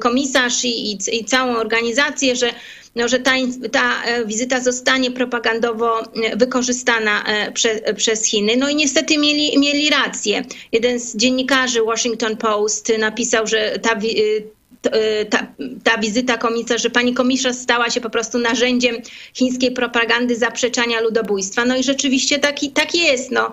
[0.00, 2.50] komisarz i, i, i całą organizację, że
[2.94, 3.32] no, że ta,
[3.72, 7.24] ta e, wizyta zostanie propagandowo e, wykorzystana
[7.54, 8.56] prze, przez Chiny.
[8.56, 10.44] No i niestety mieli, mieli rację.
[10.72, 13.96] Jeden z dziennikarzy Washington Post napisał, że ta,
[15.30, 15.46] ta,
[15.84, 16.38] ta wizyta
[16.76, 18.96] że pani komisarz stała się po prostu narzędziem
[19.34, 21.64] chińskiej propagandy zaprzeczania ludobójstwa.
[21.64, 23.30] No i rzeczywiście tak, tak jest.
[23.30, 23.52] No.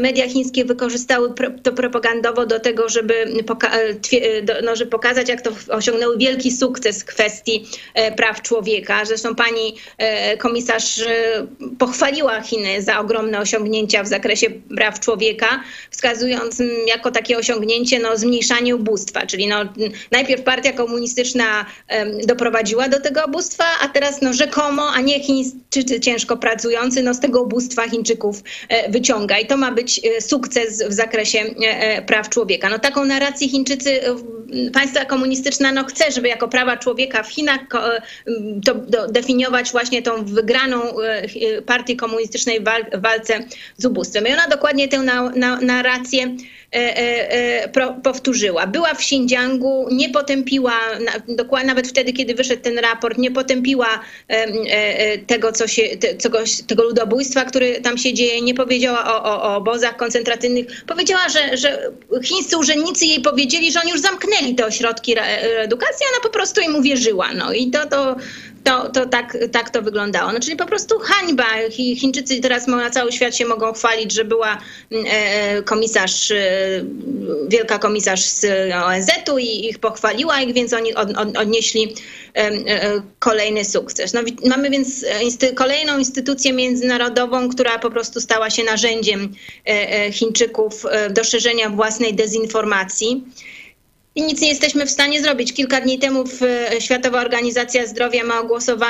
[0.00, 5.42] Media chińskie wykorzystały to propagandowo do tego, żeby, poka- e, e, no, żeby pokazać, jak
[5.42, 9.04] to osiągnęły wielki sukces w kwestii e, praw człowieka.
[9.04, 9.76] Zresztą pani
[10.38, 11.00] komisarz
[11.78, 18.16] pochwaliła Chiny za ogromne osiągnięcia w zakresie praw człowieka, wskazując mm, jako takie osiągnięcie no,
[18.16, 19.56] zmniejszanie ubóstwa, czyli no,
[20.10, 21.66] najpierw partia komunistyczna
[22.26, 27.20] doprowadziła do tego ubóstwa, a teraz no, rzekomo, a nie Chińczycy ciężko pracujący, no, z
[27.20, 29.38] tego ubóstwa Chińczyków e, wyciąga.
[29.38, 32.68] I to ma być e, sukces w zakresie e, praw człowieka.
[32.68, 34.00] No, taką narrację Chińczycy,
[34.72, 37.60] państwa komunistyczna no, chce, żeby jako prawa człowieka w Chinach
[38.64, 38.74] to
[39.08, 40.80] definiować właśnie tą wygraną
[41.66, 43.44] partii komunistycznej w wal, w walce
[43.76, 44.26] z ubóstwem.
[44.26, 46.36] I ona dokładnie tę na, na, narrację
[48.02, 48.66] powtórzyła.
[48.66, 50.72] Była w Xinjiangu, nie potępiła,
[51.64, 54.00] nawet wtedy, kiedy wyszedł ten raport, nie potępiła
[54.30, 59.14] e, e, tego, co się, te, czegoś, tego ludobójstwa, który tam się dzieje, nie powiedziała
[59.14, 60.66] o, o, o obozach koncentracyjnych.
[60.86, 61.90] Powiedziała, że, że
[62.22, 65.14] chińscy urzędnicy jej powiedzieli, że oni już zamknęli te ośrodki
[65.58, 67.28] edukacji, ona po prostu im uwierzyła.
[67.34, 68.16] No i to, to
[68.66, 70.32] to, to tak, tak to wyglądało.
[70.32, 71.46] No, czyli po prostu hańba.
[71.70, 74.58] Chińczycy teraz na cały świat się mogą chwalić, że była
[74.92, 76.36] e, komisarz, e,
[77.48, 81.94] wielka komisarz z ONZ-u i ich pochwaliła więc oni od, od, odnieśli
[82.34, 82.50] e,
[83.18, 84.12] kolejny sukces.
[84.12, 85.04] No, mamy więc
[85.54, 89.32] kolejną instytucję międzynarodową, która po prostu stała się narzędziem
[90.12, 93.24] Chińczyków do szerzenia własnej dezinformacji
[94.16, 95.52] i nic nie jesteśmy w stanie zrobić.
[95.52, 98.22] Kilka dni temu e, Światowa Organizacja Zdrowia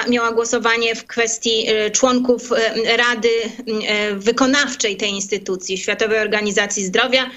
[0.09, 3.29] miała głosowanie w kwestii e, członków e, Rady
[4.15, 7.31] Wykonawczej tej instytucji, Światowej Organizacji Zdrowia.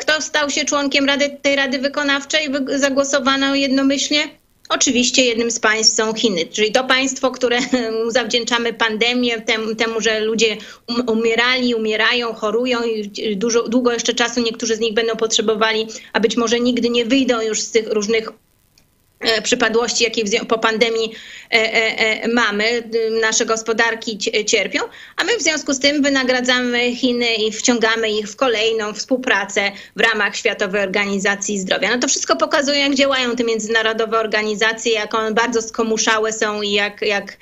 [0.00, 2.48] Kto stał się członkiem Rady, tej Rady Wykonawczej?
[2.76, 7.58] Zagłosowano jednomyślnie Oczywiście jednym z państw są Chiny, czyli to państwo, które
[8.08, 9.40] zawdzięczamy pandemię,
[9.78, 10.56] temu, że ludzie
[10.86, 16.20] um, umierali, umierają, chorują i dużo, długo jeszcze czasu niektórzy z nich będą potrzebowali, a
[16.20, 18.28] być może nigdy nie wyjdą już z tych różnych
[19.42, 21.12] przypadłości, jakie po pandemii
[21.52, 22.82] e, e, mamy,
[23.20, 24.80] nasze gospodarki cierpią,
[25.16, 30.00] a my w związku z tym wynagradzamy Chiny i wciągamy ich w kolejną współpracę w
[30.00, 31.90] ramach Światowej Organizacji Zdrowia.
[31.90, 36.72] No to wszystko pokazuje, jak działają te międzynarodowe organizacje, jak one bardzo skomuszałe są i
[36.72, 37.36] jak, jak,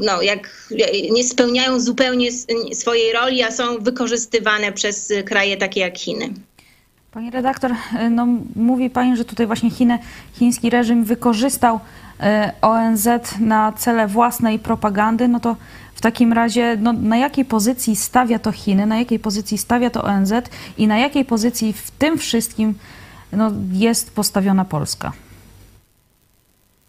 [0.00, 0.70] no, jak
[1.10, 2.28] nie spełniają zupełnie
[2.74, 6.30] swojej roli, a są wykorzystywane przez kraje takie jak Chiny.
[7.12, 9.98] Pani redaktor, e, no, mówi Pani, że tutaj właśnie Chiny,
[10.32, 11.80] chiński reżim wykorzystał
[12.20, 13.08] e, ONZ
[13.40, 15.56] na cele własnej propagandy, no to
[15.94, 20.04] w takim razie no, na jakiej pozycji stawia to Chiny, na jakiej pozycji stawia to
[20.04, 20.32] ONZ
[20.78, 22.74] i na jakiej pozycji w tym wszystkim
[23.32, 25.12] no, jest postawiona Polska?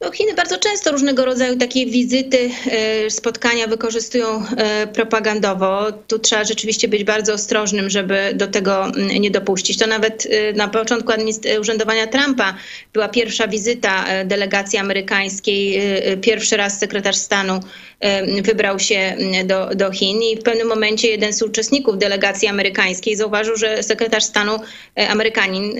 [0.01, 5.91] No, Chiny bardzo często różnego rodzaju takie wizyty, e, spotkania wykorzystują e, propagandowo.
[5.91, 9.77] Tu trzeba rzeczywiście być bardzo ostrożnym, żeby do tego mm, nie dopuścić.
[9.77, 11.11] To nawet e, na początku
[11.59, 12.55] urzędowania Trumpa
[12.93, 15.81] była pierwsza wizyta delegacji amerykańskiej.
[16.21, 17.59] Pierwszy raz sekretarz stanu
[18.43, 23.55] wybrał się do, do Chin i w pewnym momencie jeden z uczestników delegacji amerykańskiej zauważył,
[23.55, 24.59] że sekretarz stanu
[25.09, 25.73] Amerykanin,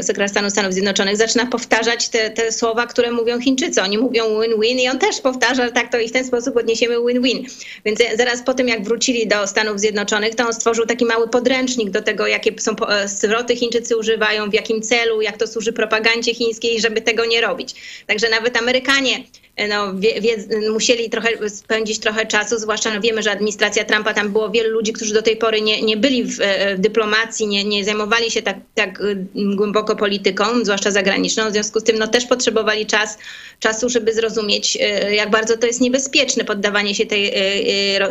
[0.00, 3.82] sekretarz stanu Stanów Zjednoczonych zaczyna powtarzać te, te słowa, które mówią Chińczycy.
[3.82, 7.46] Oni mówią win-win i on też powtarza tak to i w ten sposób odniesiemy win-win.
[7.84, 11.90] Więc zaraz po tym, jak wrócili do Stanów Zjednoczonych, to on stworzył taki mały podręcznik
[11.90, 16.34] do tego, jakie są e, zwroty Chińczycy używają, w jakim celu, jak to służy propagandzie
[16.34, 17.74] chińskiej, żeby tego nie robić.
[18.06, 19.24] Także nawet Amerykanie
[19.68, 20.36] no, wie, wie,
[20.72, 24.92] musieli trochę spędzić trochę czasu, zwłaszcza no, wiemy, że administracja Trumpa, tam było wielu ludzi,
[24.92, 28.42] którzy do tej pory nie, nie byli w, e, w dyplomacji, nie, nie zajmowali się
[28.42, 29.02] tak, tak e,
[29.34, 33.18] głęboko polityką, zwłaszcza zagraniczną, w związku z tym no, też potrzebowali czas,
[33.60, 37.34] czasu, żeby zrozumieć, e, jak bardzo to jest niebezpieczne poddawanie się tej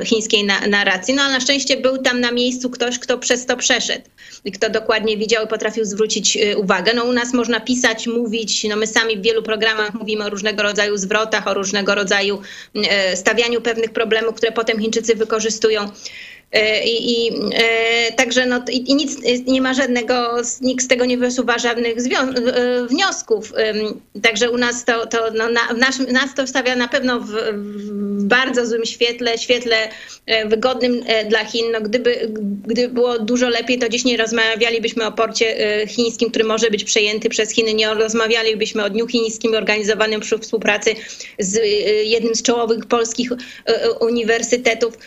[0.04, 1.14] chińskiej narracji.
[1.14, 4.06] No ale na szczęście był tam na miejscu ktoś, kto przez to przeszedł
[4.46, 6.94] i kto dokładnie widział i potrafił zwrócić uwagę.
[6.94, 10.64] No u nas można pisać, mówić, no my sami w wielu programach mówimy o różnego
[10.64, 12.42] rodzaju zwrotach, o różnego rodzaju
[12.76, 15.92] e, stawianiu pewnych problemów, które potem Chińczycy wykorzystują.
[16.54, 21.06] E, I, i e, także no, i, i, nic nie ma żadnego, nikt z tego
[21.06, 21.96] nie wysuwa żadnych
[22.90, 23.54] wniosków.
[24.24, 28.66] Także u nas to, to no, na, nas to stawia na pewno w, w, bardzo
[28.66, 29.90] złym świetle, świetle
[30.46, 31.66] wygodnym dla Chin.
[31.72, 32.30] No, gdyby,
[32.68, 35.56] gdyby było dużo lepiej, to dziś nie rozmawialibyśmy o porcie
[35.88, 40.96] chińskim, który może być przejęty przez Chiny, nie rozmawialibyśmy o Dniu Chińskim organizowanym przy współpracy
[41.40, 41.60] z
[42.04, 43.30] jednym z czołowych polskich
[44.00, 44.98] uniwersytetów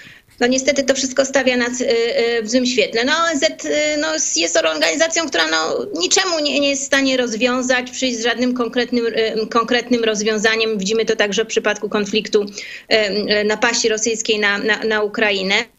[0.41, 3.05] no niestety to wszystko stawia nas y, y, w złym świetle.
[3.05, 7.91] No ONZ y, no, jest organizacją, która no, niczemu nie, nie jest w stanie rozwiązać,
[7.91, 9.05] przyjść z żadnym konkretnym,
[9.51, 10.79] konkretnym rozwiązaniem.
[10.79, 12.47] Widzimy to także w przypadku konfliktu
[13.45, 15.76] napaści rosyjskiej na, na, na Ukrainę.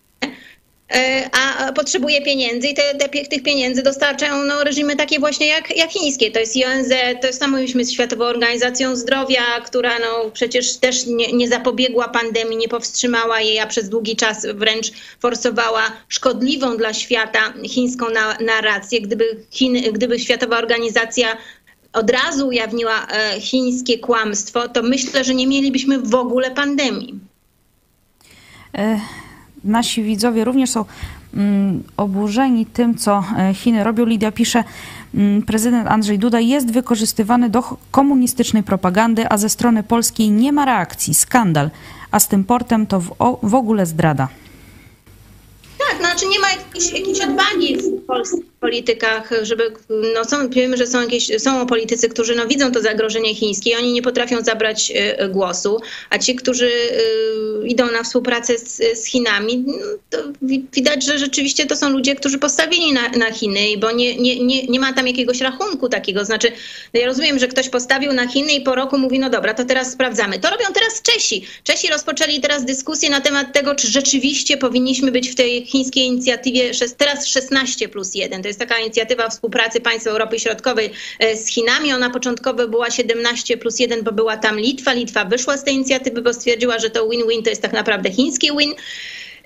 [0.94, 5.78] E, a potrzebuje pieniędzy i te, te, tych pieniędzy dostarczają no, reżimy takie właśnie jak,
[5.78, 6.32] jak chińskie.
[6.32, 6.90] To jest ONZ,
[7.22, 12.58] to jest samo z Światową Organizacją Zdrowia, która no, przecież też nie, nie zapobiegła pandemii,
[12.58, 19.02] nie powstrzymała jej, a przez długi czas wręcz forsowała szkodliwą dla świata chińską na, narrację.
[19.02, 21.38] Gdyby, Chin, gdyby Światowa Organizacja
[21.94, 27.20] od razu ujawniła e, chińskie kłamstwo, to myślę, że nie mielibyśmy w ogóle pandemii.
[28.78, 29.00] E,
[29.64, 30.86] nasi widzowie również są
[31.34, 34.05] mm, oburzeni tym, co e, Chiny robią.
[34.05, 34.64] Lidia pisze,
[35.16, 40.66] mm, prezydent Andrzej Duda jest wykorzystywany do komunistycznej propagandy, a ze strony polskiej nie ma
[40.66, 41.14] reakcji.
[41.14, 41.70] Skandal.
[42.12, 44.28] A z tym portem to w, w ogóle zdrada.
[45.98, 49.74] Tak, znaczy nie ma jakiejś, jakiejś odwagi w polskich politykach, żeby,
[50.16, 53.76] no są, wiemy, że są jakieś, są politycy, którzy no widzą to zagrożenie chińskie i
[53.76, 54.91] oni nie potrafią zabrać
[55.22, 55.80] y, głosu,
[56.10, 59.66] a ci, którzy y, idą na współpracę z, z Chinami,
[60.14, 60.20] no,
[60.74, 64.64] widać, że rzeczywiście to są ludzie, którzy postawili na, na Chiny, bo nie, nie, nie,
[64.64, 66.52] nie ma tam jakiegoś rachunku takiego, znaczy
[66.93, 69.66] no ja rozumiem, że ktoś postawił na Chiny i po roku mówi, no dobra, to
[69.66, 70.39] teraz sprawdzamy.
[70.39, 71.45] To robią teraz Czesi.
[71.64, 76.72] Czesi rozpoczęli teraz dyskusję na temat tego, czy rzeczywiście powinniśmy być w tej chińskiej inicjatywie
[76.98, 78.42] teraz 16 plus 1.
[78.42, 81.94] To jest taka inicjatywa współpracy państw Europy Środkowej e, z Chinami.
[81.94, 84.94] Ona początkowo była 17 plus 1, bo była tam Litwa.
[84.94, 88.50] Litwa wyszła z tej inicjatywy, bo stwierdziła, że to win-win to jest tak naprawdę chiński
[88.58, 88.74] win.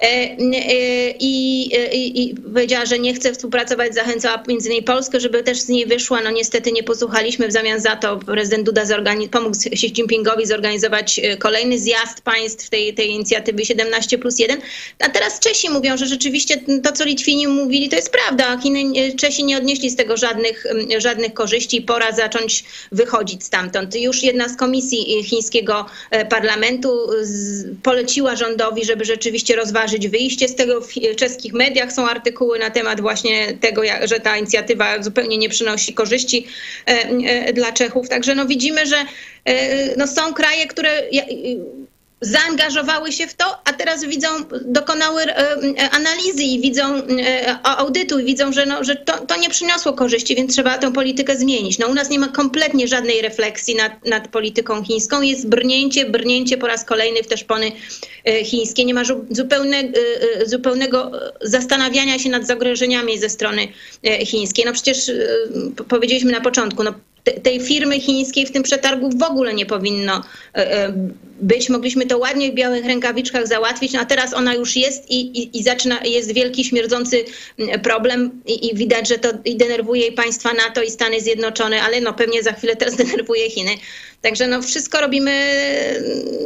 [0.02, 5.44] E, e, I, i, I, powiedziała, że nie chce współpracować, zachęcała między innymi Polskę, żeby
[5.44, 6.22] też z niej wyszła.
[6.22, 7.48] No niestety nie posłuchaliśmy.
[7.48, 8.82] W zamian za to prezydent Duda
[9.32, 14.62] pomógł Xi Jinpingowi zorganizować e, kolejny zjazd państw tej, tej inicjatywy 17 plus 1.
[15.00, 18.58] A teraz Czesi mówią, że rzeczywiście to, co Litwini mówili, to jest prawda.
[18.58, 20.66] Chiny, Czesi nie odnieśli z tego żadnych,
[20.98, 23.96] żadnych korzyści i pora zacząć wychodzić stamtąd.
[23.96, 25.86] Już jedna z komisji chińskiego
[26.30, 27.08] parlamentu
[27.84, 30.82] poleciła rządowi, żeby rzeczywiście rozważyć wyjście z tego.
[30.82, 35.94] W czeskich mediach są artykuły na temat właśnie tego, że ta inicjatywa zupełnie nie przynosi
[35.94, 36.48] korzyści
[36.88, 38.10] e, e, dla Czechów.
[38.10, 39.06] Także no widzimy, że
[39.46, 40.90] e, no są kraje, które
[42.22, 44.28] zaangażowały się w to, a teraz widzą,
[44.66, 49.38] dokonały e, e, analizy i widzą e, audytu i widzą, że, no, że to, to
[49.38, 51.80] nie przyniosło korzyści, więc trzeba tę politykę zmienić.
[51.80, 55.22] No, u nas nie ma kompletnie żadnej refleksji nad, nad polityką chińską.
[55.22, 57.72] Jest brnięcie, brnięcie po raz kolejny w te szpony
[58.44, 58.86] chińskie.
[58.86, 59.84] Nie ma zupełne,
[60.46, 61.12] zupełnego
[61.42, 63.68] zastanawiania się nad zagrożeniami ze strony
[64.26, 64.66] chińskiej.
[64.66, 65.12] No przecież
[65.88, 66.94] powiedzieliśmy na początku, no
[67.44, 70.24] tej firmy chińskiej w tym przetargu w ogóle nie powinno
[70.56, 70.94] e, e,
[71.42, 71.70] być.
[71.70, 75.60] Mogliśmy to ładnie w białych rękawiczkach załatwić, no a teraz ona już jest i, i,
[75.60, 77.26] i zaczyna, jest wielki, śmierdzący
[77.84, 82.02] problem i, i, widać, że to i denerwuje i państwa NATO i Stany Zjednoczone, ale
[82.02, 83.72] no pewnie za chwilę teraz denerwuje Chiny.
[84.22, 85.32] Także no wszystko robimy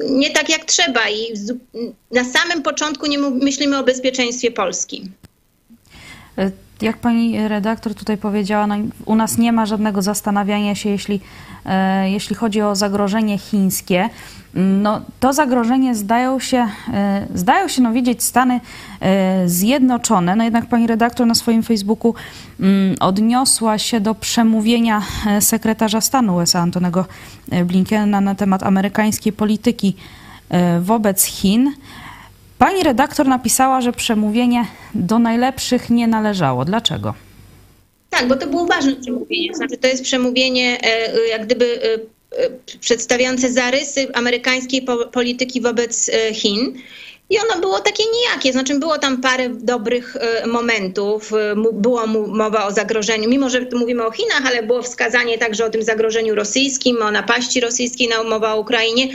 [0.10, 1.34] nie tak jak trzeba i
[2.12, 5.04] na samym początku nie myślimy o bezpieczeństwie Polski.
[6.82, 11.20] Jak pani redaktor tutaj powiedziała, no, u nas nie ma żadnego zastanawiania się, jeśli,
[11.66, 14.10] e, jeśli chodzi o zagrożenie chińskie.
[14.54, 18.60] No, to zagrożenie zdają się, e, zdają się no, widzieć Stany
[19.02, 20.36] e, Zjednoczone.
[20.36, 22.16] No jednak pani redaktor na swoim Facebooku
[22.60, 25.02] mm, odniosła się do przemówienia
[25.40, 27.06] sekretarza stanu USA Antonego
[27.66, 29.96] Blinkena na temat amerykańskiej polityki
[30.82, 31.74] wobec Chin.
[32.58, 36.66] Pani redaktor napisała, że przemówienie do najlepszych nie należało.
[36.66, 37.14] Dlaczego?
[38.10, 39.56] Tak, bo to było ważne przemówienie.
[39.56, 41.94] Znaczy, to jest przemówienie e, jak gdyby e,
[42.44, 42.50] e,
[42.80, 46.74] przedstawiające zarysy amerykańskiej polityki wobec Chin.
[47.30, 51.32] I ono było takie nijakie, znaczy było tam parę dobrych momentów,
[51.74, 55.84] było mowa o zagrożeniu, mimo że mówimy o Chinach, ale było wskazanie także o tym
[55.84, 59.08] zagrożeniu rosyjskim, o napaści rosyjskiej, mowa o Ukrainie,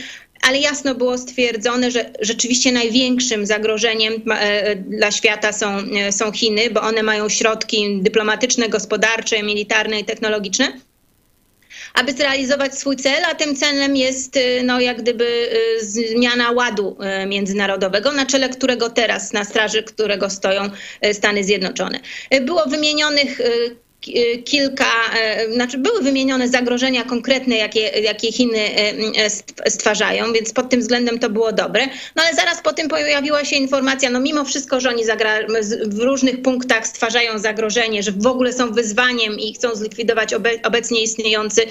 [0.42, 6.70] ale jasno było stwierdzone, że rzeczywiście największym zagrożeniem e, dla świata są, e, są Chiny,
[6.70, 10.72] bo one mają środki dyplomatyczne, gospodarcze, militarne i technologiczne
[11.94, 15.48] aby zrealizować swój cel, a tym celem jest e, no, jak gdyby
[15.80, 20.70] zmiana ładu międzynarodowego, na czele którego teraz, na straży którego stoją
[21.12, 22.00] Stany Zjednoczone.
[22.40, 23.40] Było wymienionych
[24.44, 24.90] kilka,
[25.20, 29.30] e, znaczy były wymienione zagrożenia konkretne, jakie, jakie Chiny e,
[29.70, 31.86] stwarzają, więc pod tym względem to było dobre.
[32.16, 35.04] No ale zaraz po tym pojawiła się informacja, no mimo wszystko, że oni
[35.86, 41.62] w różnych punktach stwarzają zagrożenie, że w ogóle są wyzwaniem i chcą zlikwidować obecnie istniejący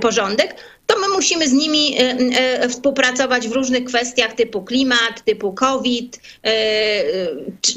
[0.00, 0.54] porządek,
[0.90, 6.20] to my musimy z nimi e, e, współpracować w różnych kwestiach typu klimat, typu COVID,
[6.44, 6.52] e,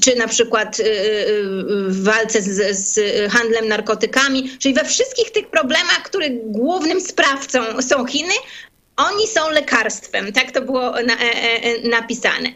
[0.01, 0.77] czy, na przykład
[1.87, 2.99] w walce z, z,
[3.31, 8.33] handlem narkotykami, czyli we wszystkich tych problemach, których głównym sprawcą są Chiny,
[8.95, 10.33] oni są lekarstwem.
[10.33, 11.17] Tak to było na,
[11.83, 12.49] napisane.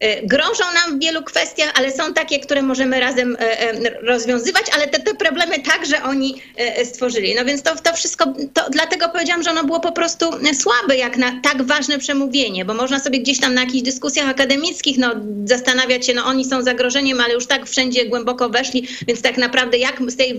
[0.00, 4.62] E, grążą nam w wielu kwestiach, ale są takie, które możemy razem e, e, rozwiązywać,
[4.74, 6.42] ale te, te problemy także oni
[6.84, 7.34] stworzyli.
[7.34, 11.16] No więc to, to wszystko, to dlatego powiedziałam, że ono było po prostu słabe, jak
[11.16, 15.14] na tak ważne przemówienie, bo można sobie gdzieś tam na jakichś dyskusjach akademickich no,
[15.44, 19.78] zastanawiać się, no oni są zagrożeniem, ale już tak wszędzie głęboko weszli, więc tak naprawdę
[19.78, 20.38] jak z tej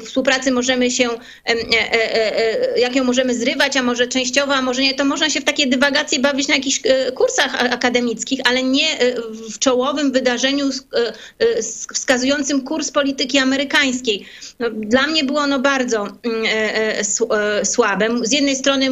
[0.00, 1.08] współpracy możemy się,
[2.76, 5.66] jak ją możemy zrywać, a może częściowo, a może nie, to można się w takie
[5.66, 6.80] dywagacje bawić na jakichś
[7.14, 8.98] kursach akademickich, ale nie
[9.50, 10.70] w czołowym wydarzeniu
[11.94, 14.26] wskazującym kurs polityki amerykańskiej.
[14.58, 18.08] No, dla mnie było ono bardzo mm, słabe.
[18.22, 18.90] Z jednej strony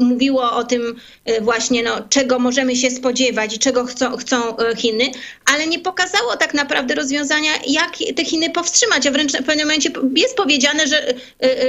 [0.00, 0.96] mówiło o tym
[1.40, 4.36] właśnie, no, czego możemy się spodziewać i czego chcą, chcą
[4.76, 5.04] Chiny,
[5.54, 9.90] ale nie pokazało tak naprawdę rozwiązania, jak te Chiny powstrzymać, a wręcz w pewnym momencie
[10.16, 11.14] jest powiedziane, że,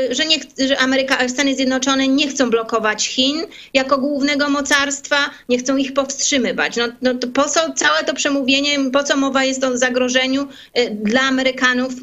[0.09, 5.77] że, nie, że Ameryka, Stany Zjednoczone nie chcą blokować Chin jako głównego mocarstwa, nie chcą
[5.77, 6.75] ich powstrzymywać.
[6.75, 10.47] No, no to po co całe to przemówienie, po co mowa jest o zagrożeniu
[10.91, 11.93] dla Amerykanów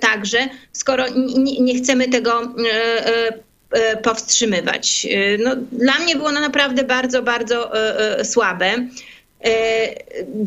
[0.00, 0.38] także,
[0.72, 2.54] skoro nie, nie chcemy tego
[4.02, 5.06] powstrzymywać.
[5.38, 7.72] No, dla mnie było ono naprawdę bardzo, bardzo
[8.24, 8.74] słabe.
[9.44, 9.94] E,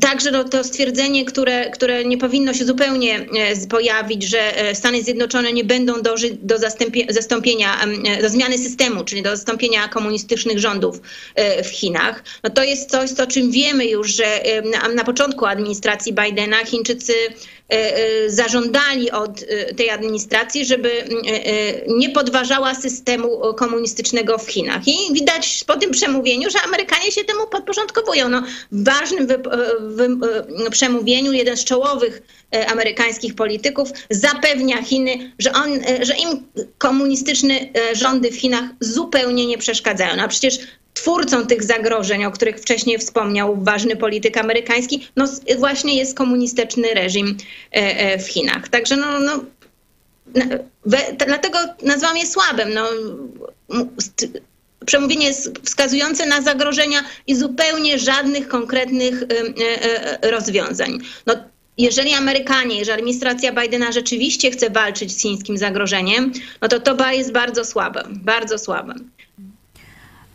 [0.01, 5.03] także no, to stwierdzenie, które, które nie powinno się zupełnie e, pojawić, że e, Stany
[5.03, 6.57] Zjednoczone nie będą dążyć do
[7.09, 7.77] zastąpienia,
[8.21, 11.01] do zmiany systemu, czyli do zastąpienia komunistycznych rządów
[11.63, 16.13] w Chinach, no to jest coś, o czym wiemy już, że na, na początku administracji
[16.13, 17.13] Bidena Chińczycy
[18.28, 20.91] zażądali od e, tej administracji, żeby
[21.88, 24.88] nie podważała systemu komunistycznego w Chinach.
[24.88, 28.30] I widać po tym przemówieniu, że Amerykanie się temu podporządkowują.
[28.30, 29.38] No, w ważnym wy,
[30.72, 32.22] przemówieniu jeden z czołowych
[32.67, 36.47] amerykańskich polityków zapewnia Chiny, że, on, że im
[36.78, 37.59] komunistyczne
[37.93, 40.15] rządy w Chinach zupełnie nie przeszkadzają.
[40.15, 40.59] No, a przecież
[41.01, 45.25] twórcą tych zagrożeń, o których wcześniej wspomniał ważny polityk amerykański, no
[45.57, 48.69] właśnie jest komunistyczny reżim e, e, w Chinach.
[48.69, 49.43] Także no, no
[51.27, 52.73] dlatego nazywam je słabym.
[52.73, 52.85] No,
[54.85, 59.23] przemówienie jest wskazujące na zagrożenia i zupełnie żadnych konkretnych
[60.21, 60.99] e, rozwiązań.
[61.25, 61.33] No,
[61.77, 66.31] jeżeli Amerykanie, jeżeli administracja Bidena rzeczywiście chce walczyć z chińskim zagrożeniem,
[66.61, 68.93] no to to jest bardzo słabe, bardzo słabe.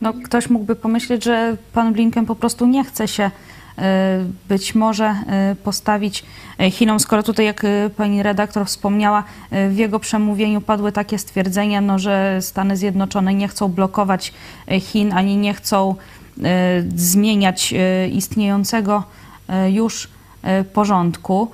[0.00, 3.30] No, ktoś mógłby pomyśleć, że pan Blinken po prostu nie chce się
[3.78, 6.24] e, być może e, postawić
[6.58, 7.66] e, Chinom, skoro tutaj, jak
[7.96, 9.24] pani redaktor wspomniała,
[9.70, 14.32] w jego przemówieniu padły takie stwierdzenia, no, że Stany Zjednoczone nie chcą blokować
[14.80, 15.94] Chin, ani nie chcą
[16.96, 17.74] zmieniać
[18.12, 19.02] istniejącego
[19.68, 20.08] już
[20.72, 21.50] porządku.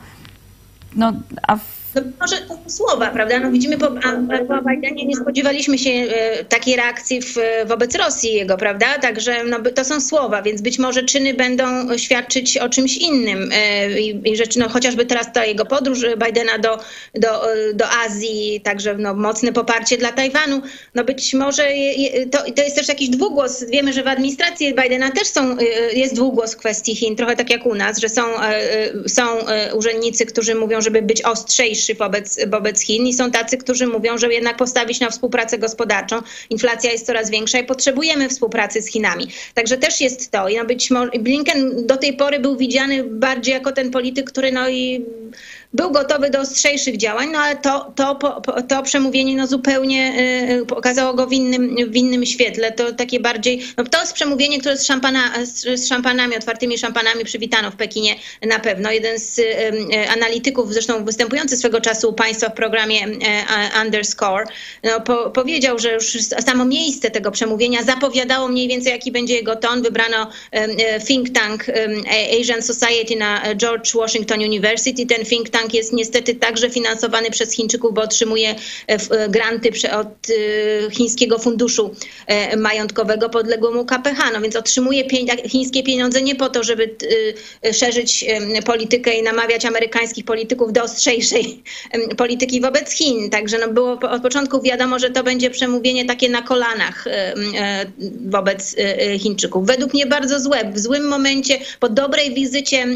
[0.96, 1.12] No,
[1.48, 1.56] a
[1.94, 3.40] no może to słowa, prawda?
[3.40, 4.70] No widzimy po, po
[5.04, 7.36] nie spodziewaliśmy się e, takiej reakcji w,
[7.66, 8.98] wobec Rosji jego, prawda?
[8.98, 13.50] Także no, to są słowa, więc być może czyny będą świadczyć o czymś innym.
[13.52, 16.78] E, I, rzecz, no, chociażby teraz ta jego podróż Bidena do,
[17.14, 17.42] do,
[17.74, 20.62] do Azji, także no, mocne poparcie dla Tajwanu.
[20.94, 23.64] No być może je, to, to jest też jakiś dwugłos.
[23.64, 25.64] Wiemy, że w administracji Bidena też są, e,
[25.94, 28.22] jest dwugłos w kwestii Chin, trochę tak jak u nas, że są,
[29.06, 29.22] są
[29.74, 34.32] urzędnicy, którzy mówią, żeby być ostrzejsi wobec, wobec Chin i są tacy, którzy mówią, że
[34.32, 36.22] jednak postawić na współpracę gospodarczą.
[36.50, 39.28] Inflacja jest coraz większa i potrzebujemy współpracy z Chinami.
[39.54, 40.48] Także też jest to.
[40.48, 44.52] I no być może Blinken do tej pory był widziany bardziej jako ten polityk, który
[44.52, 45.04] no i
[45.72, 50.14] był gotowy do ostrzejszych działań, no ale to, to, to przemówienie no zupełnie
[50.60, 52.72] y, pokazało go w innym, w innym świetle.
[52.72, 57.70] To takie bardziej, no to jest przemówienie, które z, szampana, z szampanami, otwartymi szampanami przywitano
[57.70, 58.90] w Pekinie na pewno.
[58.90, 63.00] Jeden z y, y, analityków, zresztą występujący swego czasu u państwa w programie
[63.84, 64.46] Underscore,
[64.82, 69.56] no, po, powiedział, że już samo miejsce tego przemówienia zapowiadało mniej więcej, jaki będzie jego
[69.56, 69.82] ton.
[69.82, 70.30] Wybrano
[71.06, 71.66] think tank
[72.40, 75.06] Asian Society na George Washington University.
[75.06, 78.56] Ten think tank Bank jest niestety także finansowany przez Chińczyków, bo otrzymuje e,
[78.88, 81.94] e, granty od e, chińskiego funduszu
[82.56, 84.30] majątkowego podległemu KPH.
[84.32, 85.04] No więc otrzymuje
[85.48, 86.96] chińskie pieniądze nie po to, żeby
[87.72, 88.24] szerzyć
[88.66, 91.62] politykę i namawiać amerykańskich polityków do ostrzejszej
[92.16, 93.30] polityki wobec Chin.
[93.30, 97.04] Także no było od początku wiadomo, że to będzie przemówienie takie na kolanach
[98.26, 98.76] wobec
[99.18, 99.66] Chińczyków.
[99.66, 100.72] Według mnie bardzo złe.
[100.74, 102.86] W złym momencie, po dobrej wizycie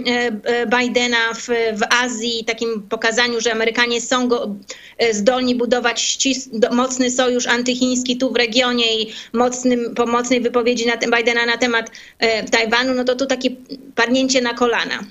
[0.66, 1.48] Bidena w,
[1.78, 4.56] w Azji, tak takim pokazaniu, że Amerykanie są go,
[4.98, 10.86] e, zdolni budować ścis, mocny sojusz antychiński tu w regionie i mocnym, po mocnej wypowiedzi
[10.86, 13.50] na, Bidena na temat e, Tajwanu, no to tu takie
[13.94, 15.04] padnięcie na kolana.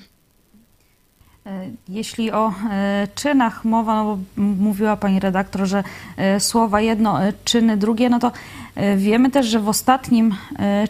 [1.46, 1.50] E,
[1.88, 2.52] jeśli o
[3.14, 5.84] czynach mowa, no bo mówiła pani redaktor, że
[6.38, 8.32] słowa jedno, czyny drugie, no to
[8.96, 10.34] wiemy też, że w ostatnim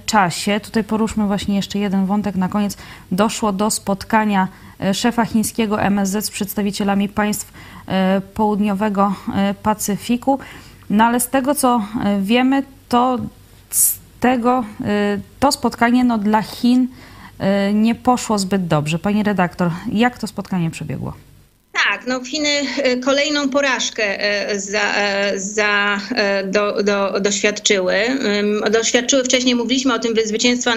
[0.07, 2.77] czasie, tutaj poruszmy właśnie jeszcze jeden wątek na koniec,
[3.13, 4.49] doszło do spotkania
[4.81, 7.53] E, szefa chińskiego MSZ z przedstawicielami państw
[7.87, 10.39] e, południowego e, Pacyfiku.
[10.91, 11.83] No ale z tego co
[12.21, 13.19] wiemy, to
[13.71, 14.65] z tego,
[15.41, 16.89] to spotkanie no, dla Chin
[17.75, 18.99] nie poszło zbyt dobrze.
[18.99, 21.13] Pani redaktor, jak to spotkanie przebiegło?
[21.85, 22.49] Tak, no Chiny
[23.05, 24.19] kolejną porażkę
[24.57, 24.95] za,
[25.37, 26.01] za,
[26.45, 27.95] do, do, doświadczyły.
[28.71, 30.75] Doświadczyły wcześniej, mówiliśmy o tym zwycięstwa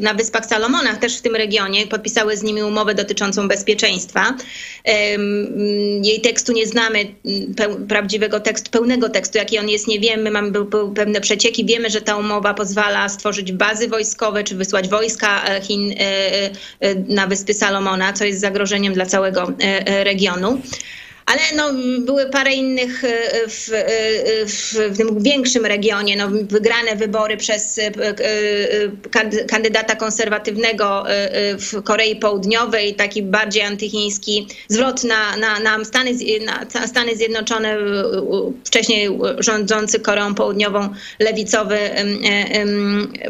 [0.00, 1.86] na Wyspach Salomonach, też w tym regionie.
[1.86, 4.34] Podpisały z nimi umowę dotyczącą bezpieczeństwa.
[6.02, 6.98] Jej tekstu nie znamy,
[7.88, 10.30] prawdziwego tekstu, pełnego tekstu, jaki on jest, nie wiemy.
[10.30, 10.52] Mamy
[10.94, 11.64] pewne przecieki.
[11.64, 15.94] Wiemy, że ta umowa pozwala stworzyć bazy wojskowe, czy wysłać wojska Chin
[17.08, 19.52] na Wyspy Salomona, co jest zagrożeniem dla całego
[19.86, 20.25] regionu.
[20.26, 20.62] y.
[21.26, 23.08] Ale no, były parę innych e,
[23.48, 27.92] w, e, w, w tym większym regionie, no, wygrane wybory przez e,
[29.48, 31.04] kandydata konserwatywnego
[31.58, 36.10] w Korei Południowej, taki bardziej antychiński zwrot na, na, na, Stany,
[36.46, 37.76] na Stany Zjednoczone,
[38.64, 39.08] wcześniej
[39.38, 41.78] rządzący Koreą Południową lewicowy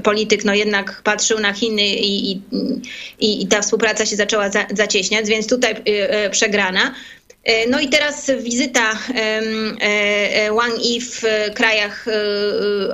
[0.02, 5.26] polityk, no jednak patrzył na Chiny i, i, i ta współpraca się zaczęła za, zacieśniać,
[5.26, 5.74] więc tutaj
[6.30, 6.94] przegrana.
[7.46, 9.42] E, no i teraz wizyta e,
[9.80, 11.22] e, Wang Yi w
[11.54, 12.06] krajach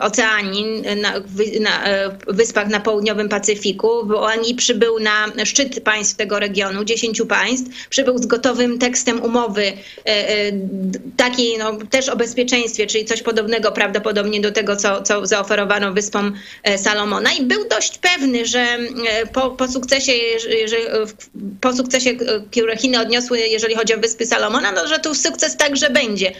[0.00, 1.12] Oceanii, na,
[1.60, 1.82] na
[2.26, 4.06] wyspach na południowym Pacyfiku.
[4.06, 7.88] Wang Yi przybył na szczyt państw tego regionu, dziesięciu państw.
[7.88, 9.72] Przybył z gotowym tekstem umowy,
[11.16, 16.32] takiej no, też o bezpieczeństwie, czyli coś podobnego prawdopodobnie do tego, co, co zaoferowano wyspom
[16.76, 17.32] Salomona.
[17.32, 18.66] I był dość pewny, że
[19.32, 20.12] po, po sukcesie,
[20.64, 20.76] że
[21.60, 22.10] po sukcesie,
[22.50, 26.32] który Chiny odniosły, jeżeli chodzi o wyspy Salomona, Salomona, no, że tu sukces także będzie.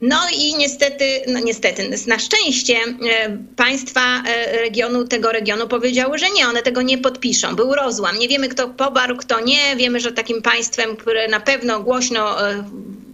[0.00, 6.30] No i niestety, no niestety, na szczęście e, państwa e, regionu, tego regionu powiedziały, że
[6.30, 7.56] nie, one tego nie podpiszą.
[7.56, 8.18] Był rozłam.
[8.18, 9.76] Nie wiemy, kto pobarł, kto nie.
[9.76, 12.64] Wiemy, że takim państwem, które na pewno głośno e,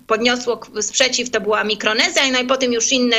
[0.09, 3.17] podniosło sprzeciw, to była Mikronezja, no i potem już inne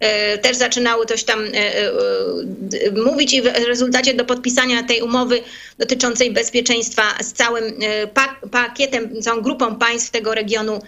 [0.00, 5.42] e, też zaczynały coś tam e, e, mówić i w rezultacie do podpisania tej umowy
[5.78, 7.64] dotyczącej bezpieczeństwa z całym
[8.50, 10.80] pakietem, całą grupą państw tego regionu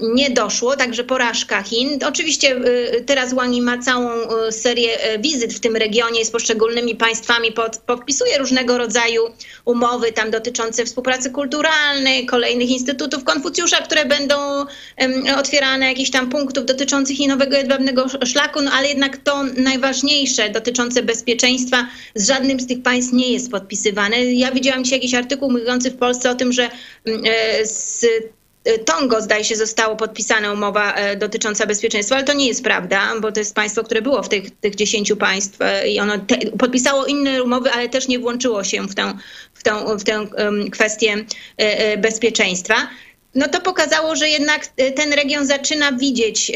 [0.00, 1.98] nie doszło, także porażka Chin.
[2.06, 2.60] Oczywiście
[3.06, 4.10] teraz Wang ma całą
[4.50, 9.22] serię wizyt w tym regionie z poszczególnymi państwami, pod, podpisuje różnego rodzaju
[9.64, 14.36] umowy tam dotyczące współpracy kulturalnej, kolejnych instytutów Konfucjusza, które będą
[15.36, 21.86] otwierane jakichś tam punktów dotyczących nowego jedwabnego szlaku, no ale jednak to najważniejsze dotyczące bezpieczeństwa
[22.14, 24.24] z żadnym z tych państw nie jest podpisywane.
[24.24, 26.70] Ja widziałam dzisiaj jakiś artykuł mówiący w Polsce o tym, że
[27.06, 28.04] e, z
[28.64, 33.12] e, Tongo, zdaje się, zostało podpisana umowa e, dotycząca bezpieczeństwa, ale to nie jest prawda,
[33.20, 35.58] bo to jest państwo, które było w tych, tych dziesięciu państw
[35.88, 39.12] i ono te, podpisało inne umowy, ale też nie włączyło się w tę,
[39.54, 40.26] w tę, w tę
[40.70, 41.24] kwestię
[41.98, 42.74] bezpieczeństwa
[43.34, 46.52] no to pokazało, że jednak e, ten region zaczyna widzieć,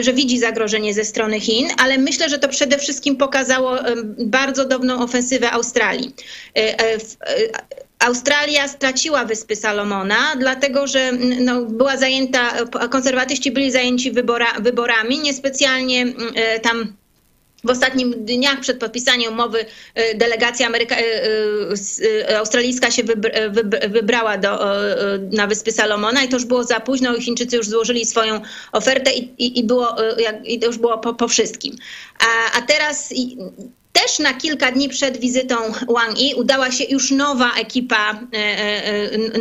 [0.00, 3.76] że widzi zagrożenie ze strony Chin, ale myślę, że to przede wszystkim pokazało
[4.18, 6.14] bardzo dobrą ofensywę Australii.
[6.56, 6.98] E, e,
[7.98, 12.52] Australia straciła Wyspy Salomona, dlatego że no, była zajęta,
[12.90, 16.06] konserwatyści byli zajęci wybora, wyborami, niespecjalnie
[16.62, 16.96] tam
[17.66, 19.64] w ostatnich dniach przed podpisaniem umowy
[19.94, 21.02] e, delegacja Ameryka, e,
[22.28, 23.02] e, australijska się
[23.88, 24.58] wybrała do,
[25.32, 27.20] na Wyspy Salomona i to już było za późno.
[27.20, 28.40] Chińczycy już złożyli swoją
[28.72, 29.96] ofertę i, i, i było,
[30.44, 31.76] i to już było po, po wszystkim.
[32.18, 33.14] A, a teraz
[33.92, 35.54] też na kilka dni przed wizytą
[35.88, 38.20] Wang Yi udała się już nowa ekipa,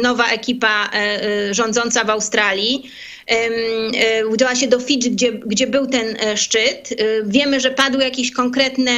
[0.03, 0.89] nowa ekipa
[1.51, 2.91] rządząca w Australii.
[3.27, 6.89] E, udała się do Fidży, gdzie, gdzie był ten e, szczyt.
[6.91, 8.91] E, wiemy, że padły jakieś konkretne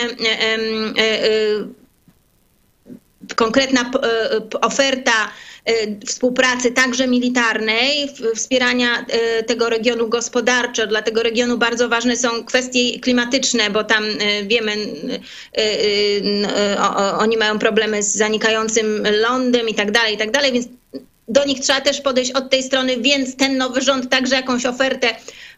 [3.35, 3.91] konkretna
[4.61, 5.11] oferta
[6.05, 9.05] współpracy także militarnej, wspierania
[9.47, 10.87] tego regionu gospodarczo.
[10.87, 14.03] Dla tego regionu bardzo ważne są kwestie klimatyczne, bo tam
[14.43, 14.75] wiemy,
[17.17, 20.67] oni mają problemy z zanikającym lądem i tak dalej, i tak dalej, więc
[21.27, 25.15] do nich trzeba też podejść od tej strony, więc ten nowy rząd także jakąś ofertę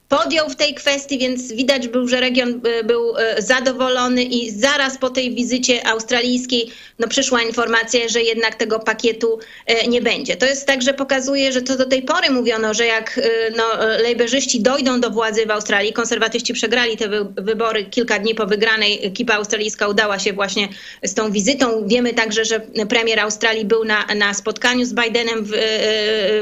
[0.09, 4.97] podjął w tej kwestii, więc widać był, że region e, był e, zadowolony i zaraz
[4.97, 10.35] po tej wizycie australijskiej no, przyszła informacja, że jednak tego pakietu e, nie będzie.
[10.35, 13.19] To jest tak, że pokazuje, że to do tej pory mówiono, że jak
[13.57, 13.63] no,
[14.01, 19.33] lejberzyści dojdą do władzy w Australii, konserwatyści przegrali te wybory kilka dni po wygranej, ekipa
[19.33, 20.67] australijska udała się właśnie
[21.03, 21.87] z tą wizytą.
[21.87, 25.51] Wiemy także, że premier Australii był na, na spotkaniu z Bidenem w,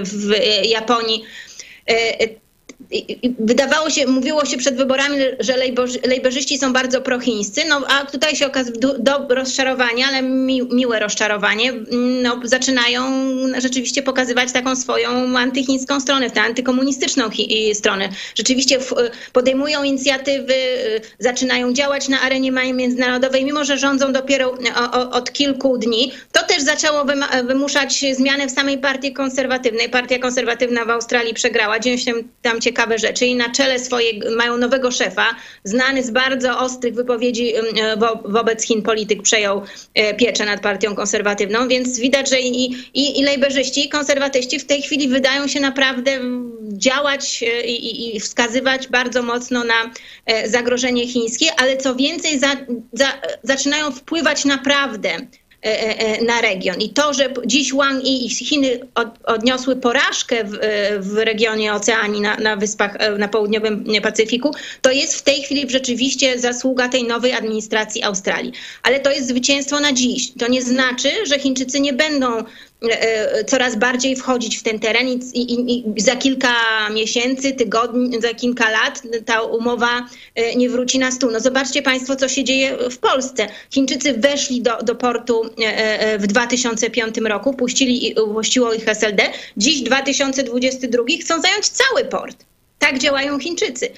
[0.04, 0.32] w
[0.66, 1.24] Japonii
[3.40, 5.54] wydawało się, mówiło się przed wyborami, że
[6.08, 9.20] lejberzyści są bardzo prochińscy, no a tutaj się okazuje do
[10.08, 11.74] ale mi, miłe rozczarowanie,
[12.24, 13.04] no, zaczynają
[13.58, 17.30] rzeczywiście pokazywać taką swoją antychińską stronę, tę antykomunistyczną
[17.74, 18.10] stronę.
[18.36, 18.80] Rzeczywiście
[19.34, 20.54] podejmują inicjatywy,
[21.20, 24.58] zaczynają działać na arenie międzynarodowej, mimo że rządzą dopiero
[25.12, 26.12] od kilku dni.
[26.32, 27.06] To też zaczęło
[27.44, 29.90] wymuszać zmianę w samej partii konserwatywnej.
[29.90, 34.58] Partia konserwatywna w Australii przegrała, dzieją się tam ciekawe rzeczy i na czele swojej mają
[34.58, 37.54] nowego szefa, znany z bardzo ostrych wypowiedzi
[38.26, 39.62] wobec Chin polityk przejął
[39.94, 44.66] e, pieczę nad partią konserwatywną, więc widać, że i, i, i lejberzyści, i konserwatyści w
[44.66, 46.20] tej chwili wydają się naprawdę
[46.74, 49.92] działać e, i, i wskazywać bardzo mocno na
[50.26, 52.56] e, zagrożenie chińskie, ale co więcej, za,
[52.94, 53.08] za,
[53.44, 55.47] zaczynają wpływać naprawdę E, e, e,
[56.26, 56.82] na region.
[56.82, 58.80] I to, że dziś Wang i Chiny
[59.24, 60.58] odniosły porażkę w,
[61.00, 64.52] w regionie Oceanii, na, na wyspach na południowym Pacyfiku,
[64.82, 68.54] to jest w tej chwili rzeczywiście zasługa tej nowej administracji Australii.
[68.84, 70.32] Ale to jest zwycięstwo na dziś.
[70.40, 72.67] To nie znaczy, że Chińczycy nie będą E, e,
[73.48, 76.54] coraz bardziej wchodzić w ten teren i, i, i, za kilka
[76.90, 80.06] miesięcy, tygodni, za kilka lat ta umowa
[80.36, 81.32] e, nie wróci na stół.
[81.32, 83.48] No zobaczcie Państwo, co się dzieje w Polsce.
[83.72, 85.42] Chińczycy weszli do, do portu
[86.20, 89.24] w 2005 roku, puścili, puściło ich SLD.
[89.58, 92.46] Dziś 2022 chcą zająć cały port.
[92.80, 93.90] Tak działają Chińczycy.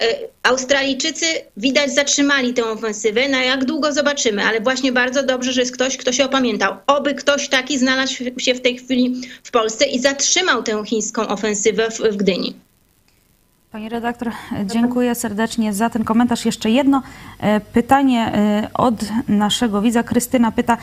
[0.00, 0.04] E,
[0.42, 1.26] Australijczycy
[1.56, 3.28] widać zatrzymali tę ofensywę.
[3.28, 6.74] Na jak długo zobaczymy, ale właśnie bardzo dobrze, że jest ktoś, kto się opamiętał.
[6.86, 11.90] Oby ktoś taki znalazł się w tej chwili w Polsce i zatrzymał tę chińską ofensywę
[11.90, 12.54] w, w Gdyni.
[13.72, 14.32] Pani redaktor,
[14.64, 16.44] dziękuję serdecznie za ten komentarz.
[16.44, 17.02] Jeszcze jedno
[17.40, 18.94] e, pytanie e, od
[19.28, 20.02] naszego widza.
[20.02, 20.76] Krystyna pyta,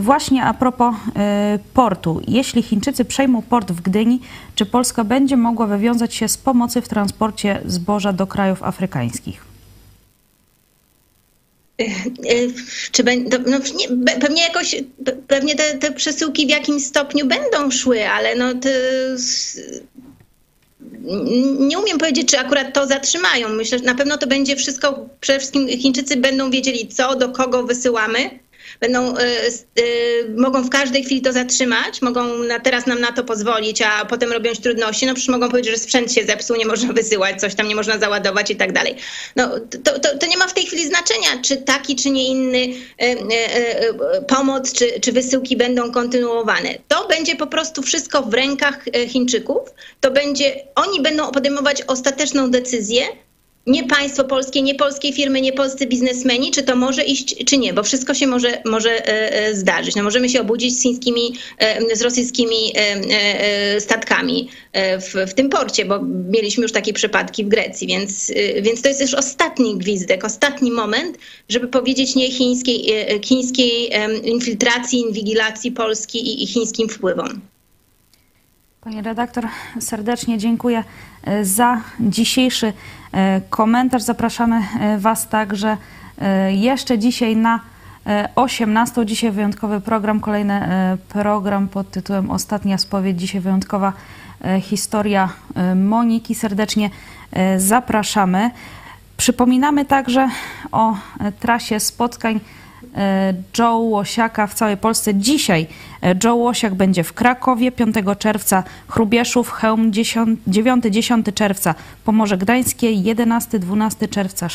[0.00, 2.20] właśnie a propos y, portu.
[2.28, 4.20] Jeśli Chińczycy przejmą port w Gdyni,
[4.54, 9.44] czy Polska będzie mogła wywiązać się z pomocy w transporcie zboża do krajów afrykańskich?
[11.80, 12.54] Y,
[12.92, 13.04] czy
[13.46, 14.76] no, nie, pewnie jakoś,
[15.28, 18.68] pewnie te, te, przesyłki w jakimś stopniu będą szły, ale no to,
[21.58, 23.48] nie umiem powiedzieć, czy akurat to zatrzymają.
[23.48, 27.62] Myślę, że na pewno to będzie wszystko, przede wszystkim Chińczycy będą wiedzieli co, do kogo
[27.62, 28.30] wysyłamy
[28.80, 29.82] będą, e, e,
[30.36, 34.32] mogą w każdej chwili to zatrzymać, mogą na, teraz nam na to pozwolić, a potem
[34.32, 37.68] robią trudności, no przecież mogą powiedzieć, że sprzęt się zepsuł, nie można wysyłać, coś tam
[37.68, 38.96] nie można załadować i tak dalej.
[39.36, 39.50] No,
[39.84, 42.68] to, to, to nie ma w tej chwili znaczenia, czy taki, czy nie inny
[42.98, 43.16] e,
[44.28, 46.74] pomoc, czy, czy wysyłki będą kontynuowane.
[46.88, 49.60] To będzie po prostu wszystko w rękach Chińczyków,
[50.00, 53.06] to będzie, oni będą podejmować ostateczną decyzję,
[53.66, 57.72] nie państwo polskie, nie polskie firmy, nie polscy biznesmeni, czy to może iść, czy nie,
[57.72, 59.94] bo wszystko się może, może e, e, zdarzyć.
[59.94, 62.56] No możemy się obudzić z chińskimi, e, z rosyjskimi
[63.78, 68.88] statkami w, w tym porcie, bo mieliśmy już takie przypadki w Grecji, więc, więc to
[68.88, 72.86] jest już ostatni gwizdek, ostatni moment, żeby powiedzieć nie chińskiej,
[73.24, 73.90] chińskiej
[74.24, 77.40] infiltracji, inwigilacji Polski i chińskim wpływom.
[78.80, 79.46] Pani redaktor,
[79.80, 80.84] serdecznie dziękuję
[81.42, 82.72] za dzisiejszy
[83.50, 84.02] komentarz.
[84.02, 85.76] Zapraszamy e, Was także
[86.20, 87.60] e, jeszcze dzisiaj na
[88.34, 89.06] 18.
[89.06, 90.60] Dzisiaj wyjątkowy program, kolejny
[91.08, 93.20] program pod tytułem Ostatnia spowiedź.
[93.20, 93.92] Dzisiaj wyjątkowa
[94.60, 95.28] historia
[95.76, 96.34] Moniki.
[96.34, 96.90] Serdecznie
[97.56, 98.50] zapraszamy.
[99.16, 100.28] Przypominamy także
[100.72, 100.96] o
[101.40, 102.40] trasie spotkań
[103.58, 105.14] Joe Łosiaka w całej Polsce.
[105.14, 105.66] Dzisiaj
[106.24, 111.74] Joe Łosiak będzie w Krakowie, 5 czerwca Chrubieszów, Chełm, 9-10 czerwca
[112.04, 114.48] Pomorze Gdańskie, 11-12 czerwca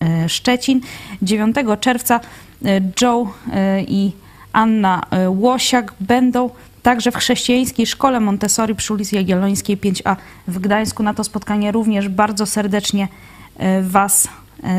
[0.00, 0.80] e, Szczecin,
[1.22, 2.20] 9 czerwca
[2.64, 4.12] e, Joe e, i
[4.52, 6.50] Anna Łosiak będą
[6.82, 10.16] także w chrześcijańskiej szkole Montessori przy ulicy Jagiellońskiej 5A
[10.48, 11.02] w Gdańsku.
[11.02, 13.08] Na to spotkanie również bardzo serdecznie
[13.82, 14.28] Was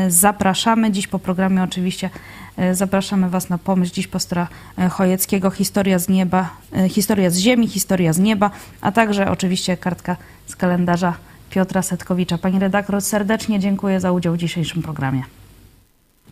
[0.08, 0.90] zapraszamy.
[0.90, 2.39] Dziś po programie oczywiście E,
[2.72, 4.48] zapraszamy Was na pomysł dziś pastora
[4.78, 8.50] e, Chojeckiego, historia z nieba, e, historia z ziemi, historia z nieba,
[8.80, 11.16] a także oczywiście kartka z kalendarza
[11.50, 12.38] Piotra Setkowicza.
[12.38, 15.22] Pani redaktor, serdecznie dziękuję za udział w dzisiejszym programie.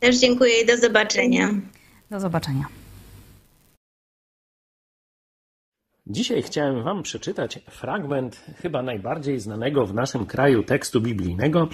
[0.01, 1.51] Też dziękuję i do zobaczenia.
[2.11, 2.64] Do zobaczenia.
[6.11, 11.68] Dzisiaj chciałem Wam przeczytać fragment chyba najbardziej znanego w naszym kraju tekstu biblijnego,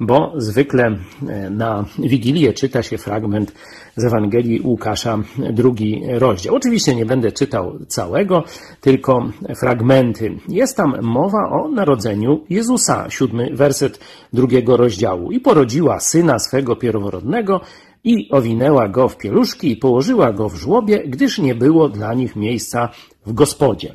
[0.00, 0.96] bo zwykle
[1.28, 3.52] e, na Wigilię czyta się fragment
[3.96, 5.18] z Ewangelii Łukasza,
[5.52, 6.54] drugi rozdział.
[6.54, 8.44] Oczywiście nie będę czytał całego,
[8.80, 10.36] tylko fragmenty.
[10.48, 14.00] Jest tam mowa o narodzeniu Jezusa, siódmy werset
[14.32, 15.32] drugiego rozdziału.
[15.32, 17.60] I porodziła syna swego pierworodnego,
[18.04, 22.36] i owinęła go w pieluszki i położyła go w żłobie, gdyż nie było dla nich
[22.36, 22.88] miejsca
[23.26, 23.94] w gospodzie.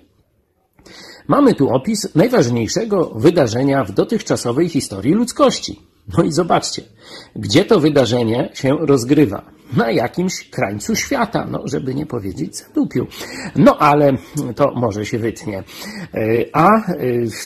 [1.27, 5.79] Mamy tu opis najważniejszego wydarzenia w dotychczasowej historii ludzkości.
[6.17, 6.83] No i zobaczcie,
[7.35, 13.07] gdzie to wydarzenie się rozgrywa na jakimś krańcu świata, no żeby nie powiedzieć zadupiu.
[13.55, 14.11] No ale
[14.55, 15.63] to może się wytnie.
[16.53, 16.69] A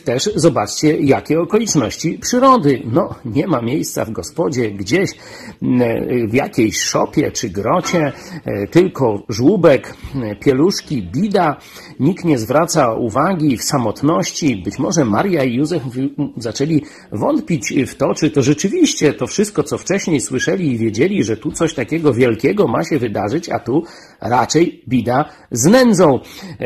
[0.06, 2.82] też zobaczcie, jakie okoliczności przyrody.
[2.86, 5.10] No nie ma miejsca w gospodzie gdzieś
[6.30, 8.12] w jakiejś szopie czy grocie,
[8.72, 9.94] tylko żłóbek,
[10.40, 11.58] pieluszki, bida.
[12.00, 14.62] Nikt nie zwraca uwagi w samotności.
[14.66, 15.84] Być może Maria i Józef
[16.38, 21.38] zaczęli wątpić w to, czy to rzeczywiście to wszystko, co wcześniej słyszeli i wiedzieli, że
[21.38, 23.84] tu coś takiego wielkiego ma się wydarzyć, a tu
[24.22, 26.20] raczej bida z nędzą.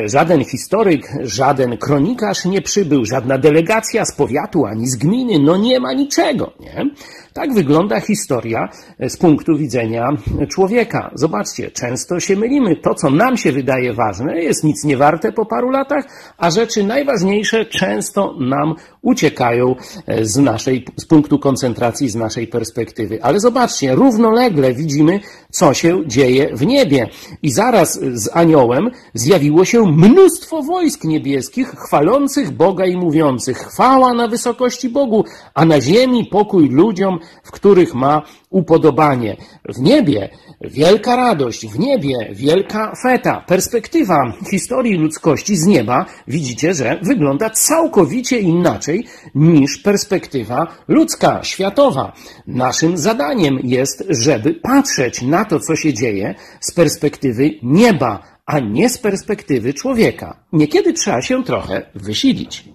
[0.06, 5.80] Żaden historyk, żaden kronikarz nie przybył, żadna delegacja z powiatu ani z gminy, no nie
[5.80, 6.86] ma niczego, nie?
[7.34, 8.69] Tak wygląda historia
[8.99, 10.10] z punktu widzenia
[10.49, 11.11] człowieka.
[11.15, 12.76] Zobaczcie, często się mylimy.
[12.76, 16.06] To, co nam się wydaje ważne, jest nic nie warte po paru latach,
[16.38, 19.76] a rzeczy najważniejsze często nam uciekają
[20.22, 23.23] z naszej, z punktu koncentracji, z naszej perspektywy.
[23.23, 25.19] Ale zobaczcie, równolegle widzimy,
[25.52, 27.10] co się dzieje w niebie.
[27.44, 34.28] I zaraz z aniołem zjawiło się mnóstwo wojsk niebieskich, chwalących Boga i mówiących chwała na
[34.28, 39.38] wysokości Bogu, a na ziemi pokój ludziom, w których ma upodobanie.
[39.70, 40.30] W niebie
[40.61, 43.44] wielka radość, w niebie wielka feta.
[43.48, 52.14] Perspektywa historii ludzkości z nieba widzicie, że wygląda całkowicie inaczej niż perspektywa ludzka, światowa.
[52.48, 57.32] Naszym zadaniem jest, żeby patrzeć na to, co się dzieje z perspektywy
[57.64, 60.43] nieba, a nie z perspektywy człowieka.
[60.53, 62.73] Niekiedy trzeba się trochę wysilić.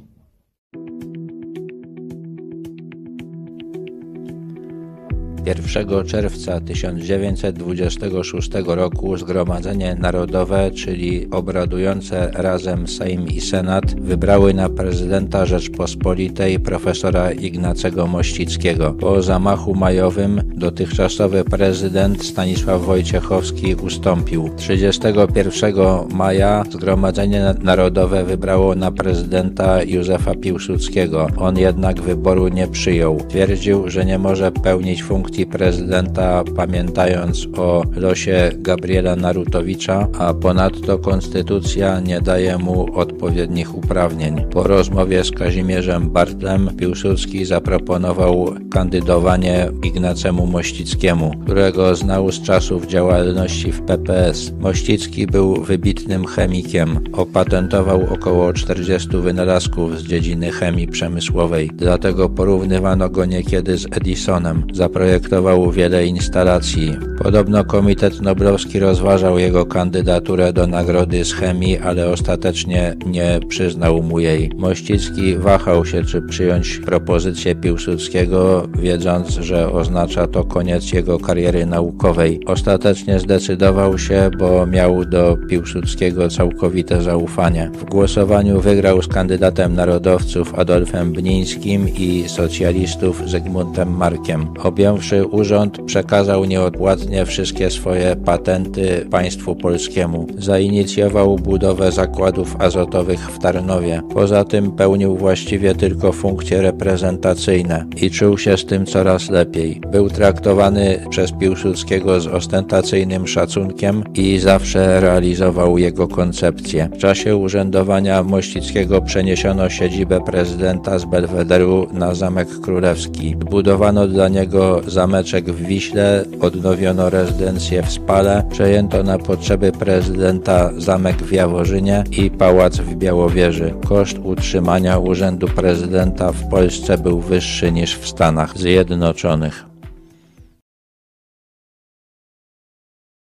[5.49, 15.47] 1 czerwca 1926 roku Zgromadzenie Narodowe, czyli obradujące razem Sejm i Senat, wybrały na prezydenta
[15.47, 18.93] Rzeczpospolitej profesora Ignacego Mościckiego.
[18.93, 24.51] Po zamachu majowym dotychczasowy prezydent Stanisław Wojciechowski ustąpił.
[24.57, 25.75] 31
[26.15, 31.27] maja Zgromadzenie Narodowe wybrało na prezydenta Józefa Piłsudskiego.
[31.37, 33.19] On jednak wyboru nie przyjął.
[33.29, 42.01] Twierdził, że nie może pełnić funkcji prezydenta, pamiętając o losie Gabriela Narutowicza, a ponadto konstytucja
[42.01, 44.45] nie daje mu odpowiednich uprawnień.
[44.51, 53.73] Po rozmowie z Kazimierzem Bartlem Piłsudski zaproponował kandydowanie Ignacemu Mościckiemu, którego znał z czasów działalności
[53.73, 54.53] w PPS.
[54.61, 57.01] Mościcki był wybitnym chemikiem.
[57.13, 64.63] Opatentował około 40 wynalazków z dziedziny chemii przemysłowej, dlatego porównywano go niekiedy z Edisonem.
[64.73, 66.97] Zaprojektował projektował wiele instalacji.
[67.23, 74.19] Podobno Komitet Noblowski rozważał jego kandydaturę do nagrody z chemii, ale ostatecznie nie przyznał mu
[74.21, 74.51] jej.
[74.57, 82.41] Mościcki wahał się, czy przyjąć propozycję Piłsudskiego, wiedząc, że oznacza to koniec jego kariery naukowej.
[82.47, 87.71] Ostatecznie zdecydował się, bo miał do Piłsudskiego całkowite zaufanie.
[87.75, 94.47] W głosowaniu wygrał z kandydatem narodowców Adolfem Bnińskim i socjalistów Zygmuntem Markiem.
[94.63, 100.27] Objąwszy urząd przekazał nieodpłatnie wszystkie swoje patenty państwu polskiemu.
[100.39, 104.03] Zainicjował budowę zakładów azotowych w Tarnowie.
[104.15, 109.81] Poza tym pełnił właściwie tylko funkcje reprezentacyjne i czuł się z tym coraz lepiej.
[109.93, 116.89] Był traktowany przez Piłsudskiego z ostentacyjnym szacunkiem i zawsze realizował jego koncepcje.
[116.95, 123.37] W czasie urzędowania Mościckiego przeniesiono siedzibę prezydenta z Belwederu na Zamek Królewski.
[123.37, 131.17] Budowano dla niego zameczek w Wiśle, odnowiono rezydencję w Spale, przejęto na potrzeby prezydenta zamek
[131.17, 133.75] w Jaworzynie i pałac w Białowieży.
[133.89, 139.65] Koszt utrzymania urzędu prezydenta w Polsce był wyższy niż w Stanach Zjednoczonych.